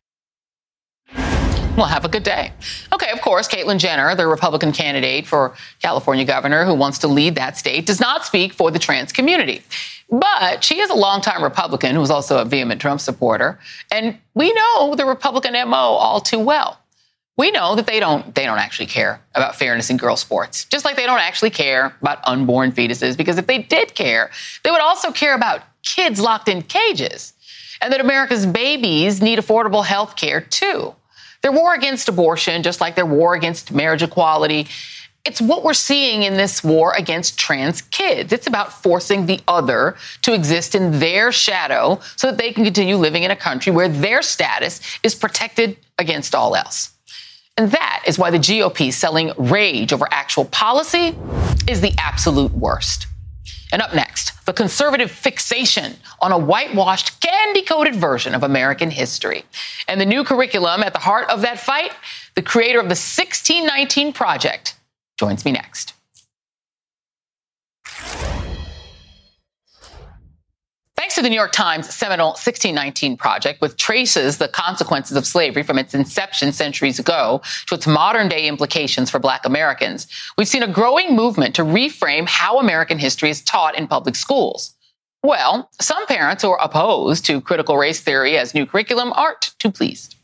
[1.76, 2.52] Well, have a good day.
[2.92, 7.36] Okay, of course, Caitlyn Jenner, the Republican candidate for California governor who wants to lead
[7.36, 9.62] that state, does not speak for the trans community.
[10.10, 13.58] But she is a longtime Republican who is also a vehement Trump supporter.
[13.90, 16.78] And we know the Republican MO all too well.
[17.40, 20.66] We know that they don't they don't actually care about fairness in girls sports.
[20.66, 24.30] Just like they don't actually care about unborn fetuses because if they did care,
[24.62, 27.32] they would also care about kids locked in cages.
[27.80, 30.94] And that America's babies need affordable health care too.
[31.40, 34.68] Their war against abortion, just like their war against marriage equality,
[35.24, 38.34] it's what we're seeing in this war against trans kids.
[38.34, 42.96] It's about forcing the other to exist in their shadow so that they can continue
[42.96, 46.90] living in a country where their status is protected against all else.
[47.56, 51.16] And that is why the GOP selling rage over actual policy
[51.68, 53.06] is the absolute worst.
[53.72, 59.44] And up next, the conservative fixation on a whitewashed, candy coated version of American history.
[59.86, 61.92] And the new curriculum at the heart of that fight,
[62.34, 64.76] the creator of the 1619 Project
[65.18, 65.94] joins me next.
[71.00, 75.62] Thanks to the New York Times seminal 1619 Project, which traces the consequences of slavery
[75.62, 80.62] from its inception centuries ago to its modern day implications for Black Americans, we've seen
[80.62, 84.74] a growing movement to reframe how American history is taught in public schools.
[85.22, 89.70] Well, some parents who are opposed to critical race theory as new curriculum aren't too
[89.70, 90.16] pleased.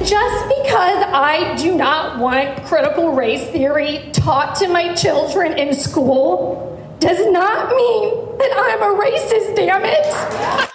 [0.00, 6.68] Just because I do not want critical race theory taught to my children in school
[6.98, 10.70] does not mean I'm a racist, damn it.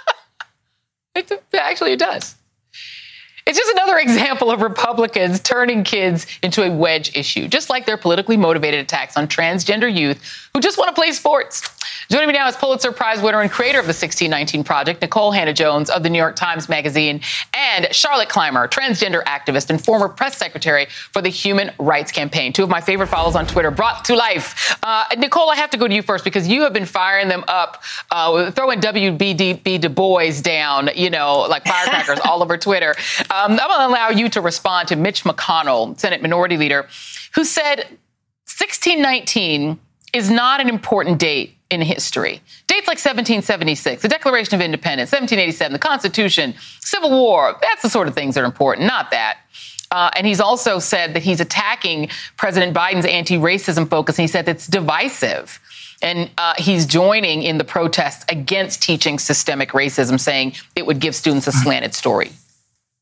[1.16, 2.36] it actually, it does.
[3.48, 7.98] It's just another example of Republicans turning kids into a wedge issue, just like their
[7.98, 10.22] politically motivated attacks on transgender youth
[10.54, 11.62] who just want to play sports.
[12.10, 15.90] Joining me now is Pulitzer Prize winner and creator of the 1619 Project, Nikole Hannah-Jones
[15.90, 17.22] of the New York Times Magazine,
[17.54, 22.54] and Charlotte Clymer, transgender activist and former press secretary for the Human Rights Campaign.
[22.54, 24.78] Two of my favorite follows on Twitter, brought to life.
[24.84, 27.44] Uh, Nikole, I have to go to you first because you have been firing them
[27.48, 29.78] up, uh, throwing W.E.B.
[29.78, 32.96] Du Bois down, you know, like firecrackers all over Twitter.
[33.38, 36.88] Um, I'm going to allow you to respond to Mitch McConnell, Senate Minority Leader,
[37.36, 37.78] who said
[38.48, 39.80] 1619
[40.12, 42.42] is not an important date in history.
[42.66, 48.08] Dates like 1776, the Declaration of Independence, 1787, the Constitution, Civil War, that's the sort
[48.08, 49.38] of things that are important, not that.
[49.92, 54.28] Uh, and he's also said that he's attacking President Biden's anti racism focus, and he
[54.28, 55.60] said it's divisive.
[56.02, 61.16] And uh, he's joining in the protests against teaching systemic racism, saying it would give
[61.16, 62.32] students a slanted story.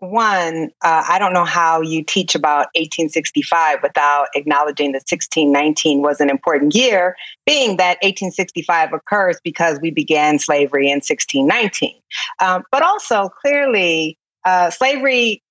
[0.00, 6.20] one, uh, I don't know how you teach about 1865 without acknowledging that 1619 was
[6.20, 7.16] an important year,
[7.46, 11.94] being that 1865 occurs because we began slavery in 1619.
[12.40, 15.42] Um, but also, clearly, uh, slavery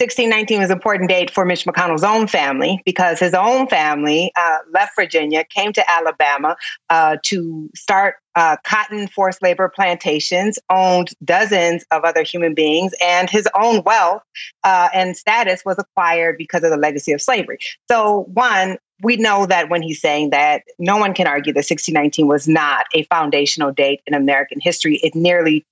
[0.00, 4.58] 1619 was an important date for Mitch McConnell's own family because his own family uh,
[4.72, 6.56] left Virginia, came to Alabama
[6.88, 13.28] uh, to start uh, cotton forced labor plantations, owned dozens of other human beings, and
[13.28, 14.22] his own wealth
[14.64, 17.58] uh, and status was acquired because of the legacy of slavery.
[17.90, 22.26] So, one, we know that when he's saying that, no one can argue that 1619
[22.26, 24.96] was not a foundational date in American history.
[25.02, 25.64] It nearly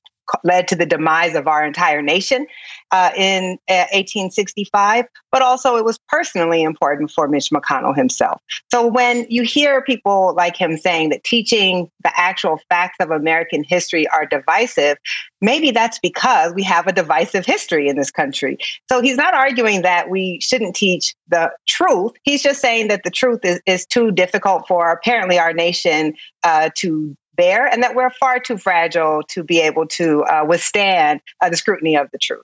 [0.45, 2.47] led to the demise of our entire nation
[2.91, 8.41] uh, in uh, 1865, but also it was personally important for Mitch McConnell himself.
[8.70, 13.64] So when you hear people like him saying that teaching the actual facts of American
[13.64, 14.97] history are divisive,
[15.41, 18.59] maybe that's because we have a divisive history in this country.
[18.89, 22.12] So he's not arguing that we shouldn't teach the truth.
[22.22, 26.14] He's just saying that the truth is, is too difficult for apparently our nation
[26.45, 31.20] uh, to there and that we're far too fragile to be able to uh, withstand
[31.41, 32.43] uh, the scrutiny of the truth.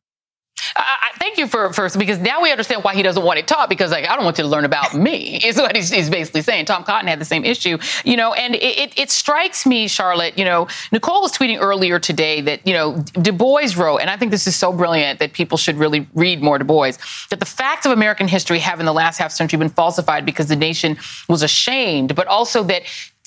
[0.76, 3.68] I, thank you for first because now we understand why he doesn't want it taught
[3.68, 6.42] because like I don't want you to learn about me is what he's, he's basically
[6.42, 6.66] saying.
[6.66, 10.38] Tom Cotton had the same issue, you know, and it, it, it, strikes me, Charlotte.
[10.38, 14.16] You know, Nikole was tweeting earlier today that you know Du Bois wrote, and I
[14.16, 16.92] think this is so brilliant that people should really read more Du Bois.
[17.30, 20.49] That the facts of American history have in the last half century been falsified because
[20.49, 20.97] the nation
[21.28, 22.82] was ashamed, but also that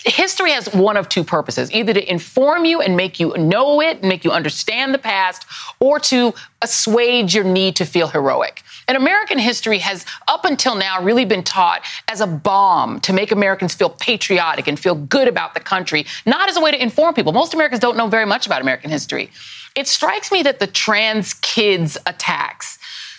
[0.09, 3.99] history has one of two purposes either to inform you and make you know it,
[3.99, 5.45] and make you understand the past,
[5.79, 8.63] or to assuage your need to feel heroic.
[8.87, 13.31] And American history has, up until now, really been taught as a balm to make
[13.31, 17.13] Americans feel patriotic and feel good about the country, not as a way to inform
[17.13, 17.33] people.
[17.33, 19.29] Most Americans don't know very much about American history.
[19.75, 22.76] It strikes me that the trans kids attacks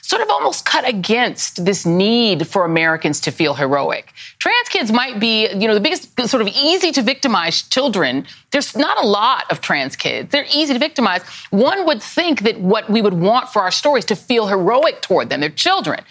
[0.09, 4.11] sort of almost cut against this need for Americans to feel heroic.
[4.39, 8.27] Trans kids might be, you know, the biggest sort of easy to victimize children.
[8.51, 10.31] There's not a lot of trans kids.
[10.31, 11.23] They're easy to victimize.
[11.51, 15.29] One would think that what we would want for our stories to feel heroic toward
[15.29, 15.41] them.
[15.41, 16.03] They're children.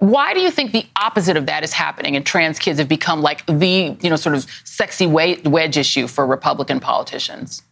[0.00, 3.22] Why do you think the opposite of that is happening and trans kids have become
[3.22, 7.62] like the, you know, sort of sexy wedge issue for Republican politicians?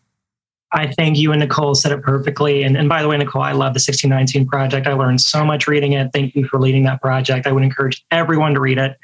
[0.75, 2.63] I think you and Nikole said it perfectly.
[2.63, 4.87] And, and by the way, Nikole, I love the 1619 project.
[4.87, 6.11] I learned so much reading it.
[6.13, 7.47] Thank you for leading that project.
[7.47, 8.97] I would encourage everyone to read it.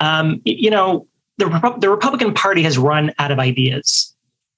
[0.00, 1.06] Um, you know,
[1.38, 4.14] the, the Republican Party has run out of ideas.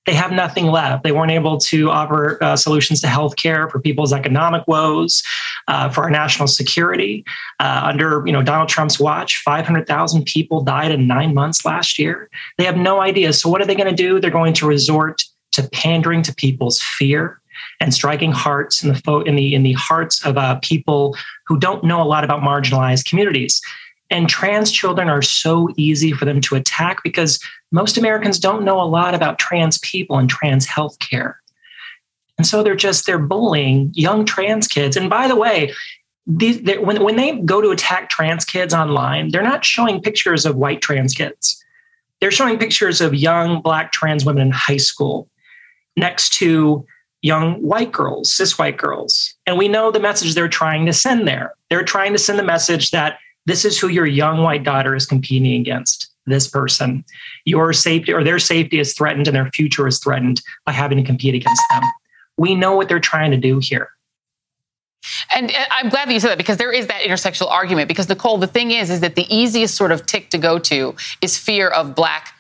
[0.07, 1.05] They have nothing left.
[1.05, 5.23] They weren't able to offer uh, solutions to healthcare for people's economic woes,
[5.69, 7.25] uh, for our national security.
[7.61, 12.29] Uh, under you know Donald Trump's watch, 500,000 people died in nine months last year.
[12.59, 13.33] They have no idea.
[13.33, 14.19] So what are they going to do?
[14.19, 15.23] They're going to resort
[15.53, 17.41] to pandering to people's fear
[17.81, 21.59] and striking hearts in the fo- in the in the hearts of uh, people who
[21.59, 23.61] don't know a lot about marginalized communities.
[24.11, 27.41] And trans children are so easy for them to attack because
[27.71, 31.41] most Americans don't know a lot about trans people and trans health care.
[32.37, 34.97] And so they're just they're bullying young trans kids.
[34.97, 35.73] And by the way,
[36.27, 40.57] these, when when they go to attack trans kids online, they're not showing pictures of
[40.57, 41.59] white trans kids.
[42.21, 45.29] They're showing pictures of young black trans women in high school
[45.97, 46.87] next to
[47.23, 49.35] young white girls, cis white girls.
[49.47, 51.55] And we know the message they're trying to send there.
[51.71, 55.07] They're trying to send the message that this is who your young white daughter is
[55.07, 57.05] competing against this person.
[57.45, 61.05] Your safety or their safety is threatened and their future is threatened by having to
[61.05, 61.83] compete against them.
[62.37, 63.91] We know what they're trying to do here.
[65.35, 67.89] And uh, I'm glad that you said that because there is that intersectional argument.
[67.89, 70.95] Because Nikole, the thing is, is that the easiest sort of tick to go to
[71.21, 72.32] is fear of black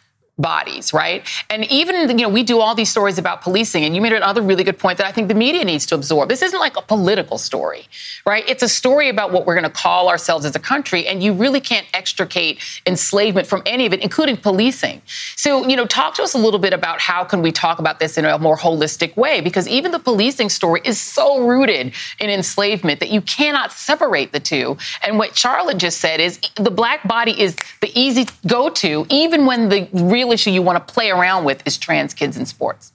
[0.42, 1.26] bodies, right?
[1.48, 4.42] And even, you know, we do all these stories about policing, and you made another
[4.42, 6.28] really good point that I think the media needs to absorb.
[6.28, 7.86] This isn't like a political story,
[8.26, 8.44] right?
[8.48, 11.32] It's a story about what we're going to call ourselves as a country, and you
[11.32, 15.00] really can't extricate enslavement from any of it, including policing.
[15.36, 18.00] So, you know, talk to us a little bit about how can we talk about
[18.00, 22.30] this in a more holistic way, because even the policing story is so rooted in
[22.30, 24.76] enslavement that you cannot separate the two.
[25.06, 29.68] And what Charlotte just said is the black body is the easy go-to, even when
[29.68, 32.92] the real issue you want to play around with is trans kids in sports.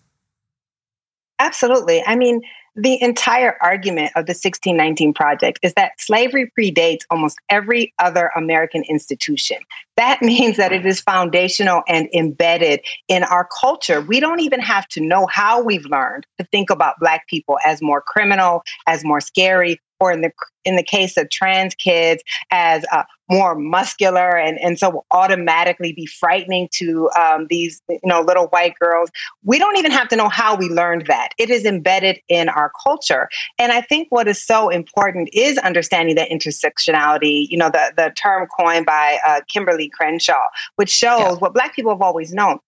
[1.40, 2.04] Absolutely.
[2.06, 2.42] I mean,
[2.78, 8.84] the entire argument of the 1619 Project is that slavery predates almost every other American
[8.84, 9.58] institution.
[9.98, 14.00] That means that it is foundational and embedded in our culture.
[14.00, 17.82] We don't even have to know how we've learned to think about Black people as
[17.82, 20.32] more criminal, as more scary, or in the
[20.66, 22.22] in the case of trans kids
[22.52, 28.22] as uh, more muscular and and so automatically be frightening to um, these you know
[28.22, 29.10] little white girls.
[29.44, 31.30] We don't even have to know how we learned that.
[31.38, 33.30] It is embedded in our culture.
[33.60, 38.14] And i think what is so important is understanding that intersectionality you know the the
[38.16, 40.36] term coined by uh, Kimberlé Crenshaw
[40.76, 41.34] which shows yeah.
[41.34, 42.60] what black people have always known.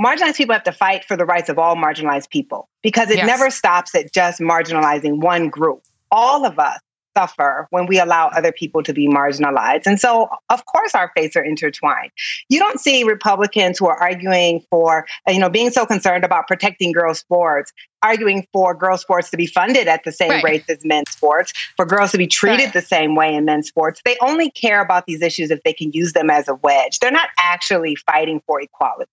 [0.00, 3.26] Marginalized people have to fight for the rights of all marginalized people because it yes.
[3.26, 5.82] never stops at just marginalizing one group
[6.12, 6.78] all of us
[7.16, 9.86] suffer when we allow other people to be marginalized.
[9.86, 12.10] And so, of course, our fates are intertwined.
[12.48, 16.92] You don't see Republicans who are arguing for, you know, being so concerned about protecting
[16.92, 20.44] girls' sports, arguing for girls' sports to be funded at the same right.
[20.44, 22.72] rate as men's sports, for girls to be treated right.
[22.72, 24.00] the same way in men's sports.
[24.04, 26.98] They only care about these issues if they can use them as a wedge.
[26.98, 29.10] They're not actually fighting for equality.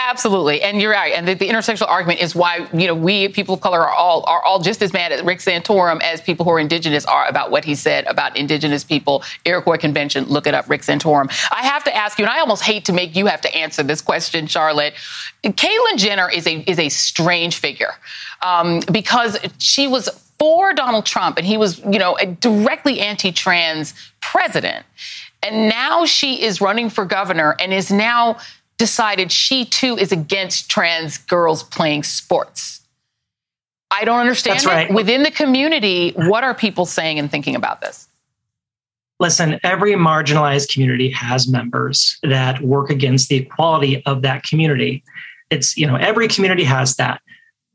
[0.00, 1.12] Absolutely, and you're right.
[1.12, 4.24] And the, the, intersectional argument is why you know we people of color are all
[4.28, 7.50] are all just as mad at Rick Santorum as people who are indigenous are about
[7.50, 9.24] what he said about indigenous people.
[9.44, 10.24] Iroquois Convention.
[10.26, 11.28] Look it up, Rick Santorum.
[11.50, 13.82] I have to ask you, and I almost hate to make you have to answer
[13.82, 14.94] this question, Charlotte.
[15.42, 17.94] Caitlyn Jenner is a is a strange figure
[18.40, 23.94] um, because she was for Donald Trump, and he was you know a directly anti-trans
[24.20, 24.86] president,
[25.42, 28.36] and now she is running for governor and is now
[28.78, 32.80] decided she too is against trans girls playing sports.
[33.90, 34.92] I don't understand That's right.
[34.92, 38.08] Within the community, what are people saying and thinking about this?
[39.20, 45.02] Listen, every marginalized community has members that work against the equality of that community.
[45.50, 47.20] It's, you know, every community has that.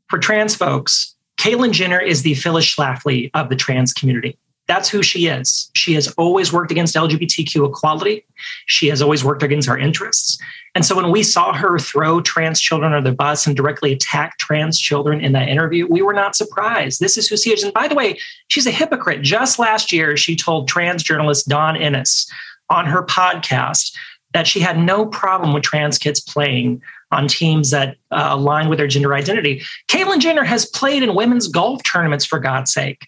[0.08, 4.38] For trans folks, Caitlyn Jenner is the Phyllis Schlafly of the trans community.
[4.66, 5.70] That's who she is.
[5.76, 8.24] She has always worked against LGBTQ equality.
[8.66, 10.38] She has always worked against our interests.
[10.74, 14.38] And so when we saw her throw trans children under the bus and directly attack
[14.38, 16.98] trans children in that interview, we were not surprised.
[16.98, 17.62] This is who she is.
[17.62, 19.22] And by the way, she's a hypocrite.
[19.22, 22.28] Just last year, she told trans journalist Dawn Ennis
[22.70, 23.94] on her podcast
[24.32, 28.78] that she had no problem with trans kids playing on teams that uh, align with
[28.78, 29.62] their gender identity.
[29.88, 33.06] Caitlyn Jenner has played in women's golf tournaments, for God's sake.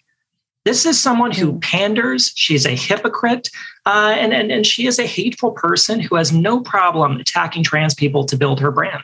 [0.67, 2.33] This is someone who panders.
[2.35, 3.49] She's a hypocrite,
[3.85, 7.93] uh, and, and, and she is a hateful person who has no problem attacking trans
[7.93, 9.01] people to build her brand.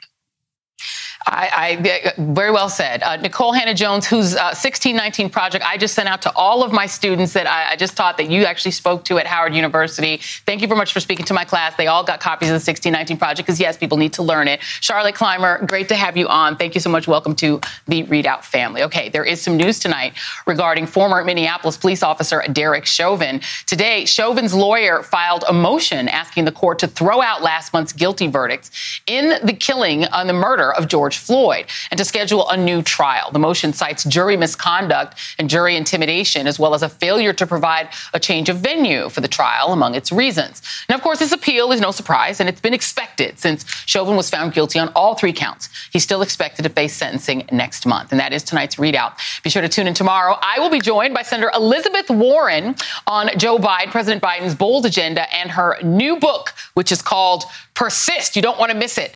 [1.25, 3.01] I, I, very well said.
[3.01, 6.71] Uh, Nikole Hannah Jones, whose uh, 1619 project I just sent out to all of
[6.71, 10.17] my students that I, I, just taught that you actually spoke to at Howard University.
[10.45, 11.75] Thank you very much for speaking to my class.
[11.75, 14.61] They all got copies of the 1619 project because, yes, people need to learn it.
[14.61, 16.57] Charlotte Clymer, great to have you on.
[16.57, 17.07] Thank you so much.
[17.07, 18.83] Welcome to the ReidOut family.
[18.83, 20.13] Okay, there is some news tonight
[20.45, 23.41] regarding former Minneapolis police officer Derek Chauvin.
[23.65, 28.27] Today, Chauvin's lawyer filed a motion asking the court to throw out last month's guilty
[28.27, 32.57] verdicts in the killing on the murder of George George Floyd and to schedule a
[32.57, 33.29] new trial.
[33.31, 37.89] The motion cites jury misconduct and jury intimidation, as well as a failure to provide
[38.13, 40.61] a change of venue for the trial among its reasons.
[40.89, 44.29] Now, of course, this appeal is no surprise, and it's been expected since Chauvin was
[44.29, 45.69] found guilty on all three counts.
[45.91, 49.13] He's still expected to face sentencing next month, and that is tonight's ReidOut.
[49.43, 50.37] Be sure to tune in tomorrow.
[50.41, 55.33] I will be joined by Senator Elizabeth Warren on Joe Biden, President Biden's bold agenda,
[55.35, 57.43] and her new book, which is called
[57.75, 58.35] Persist.
[58.35, 59.15] You don't want to miss it.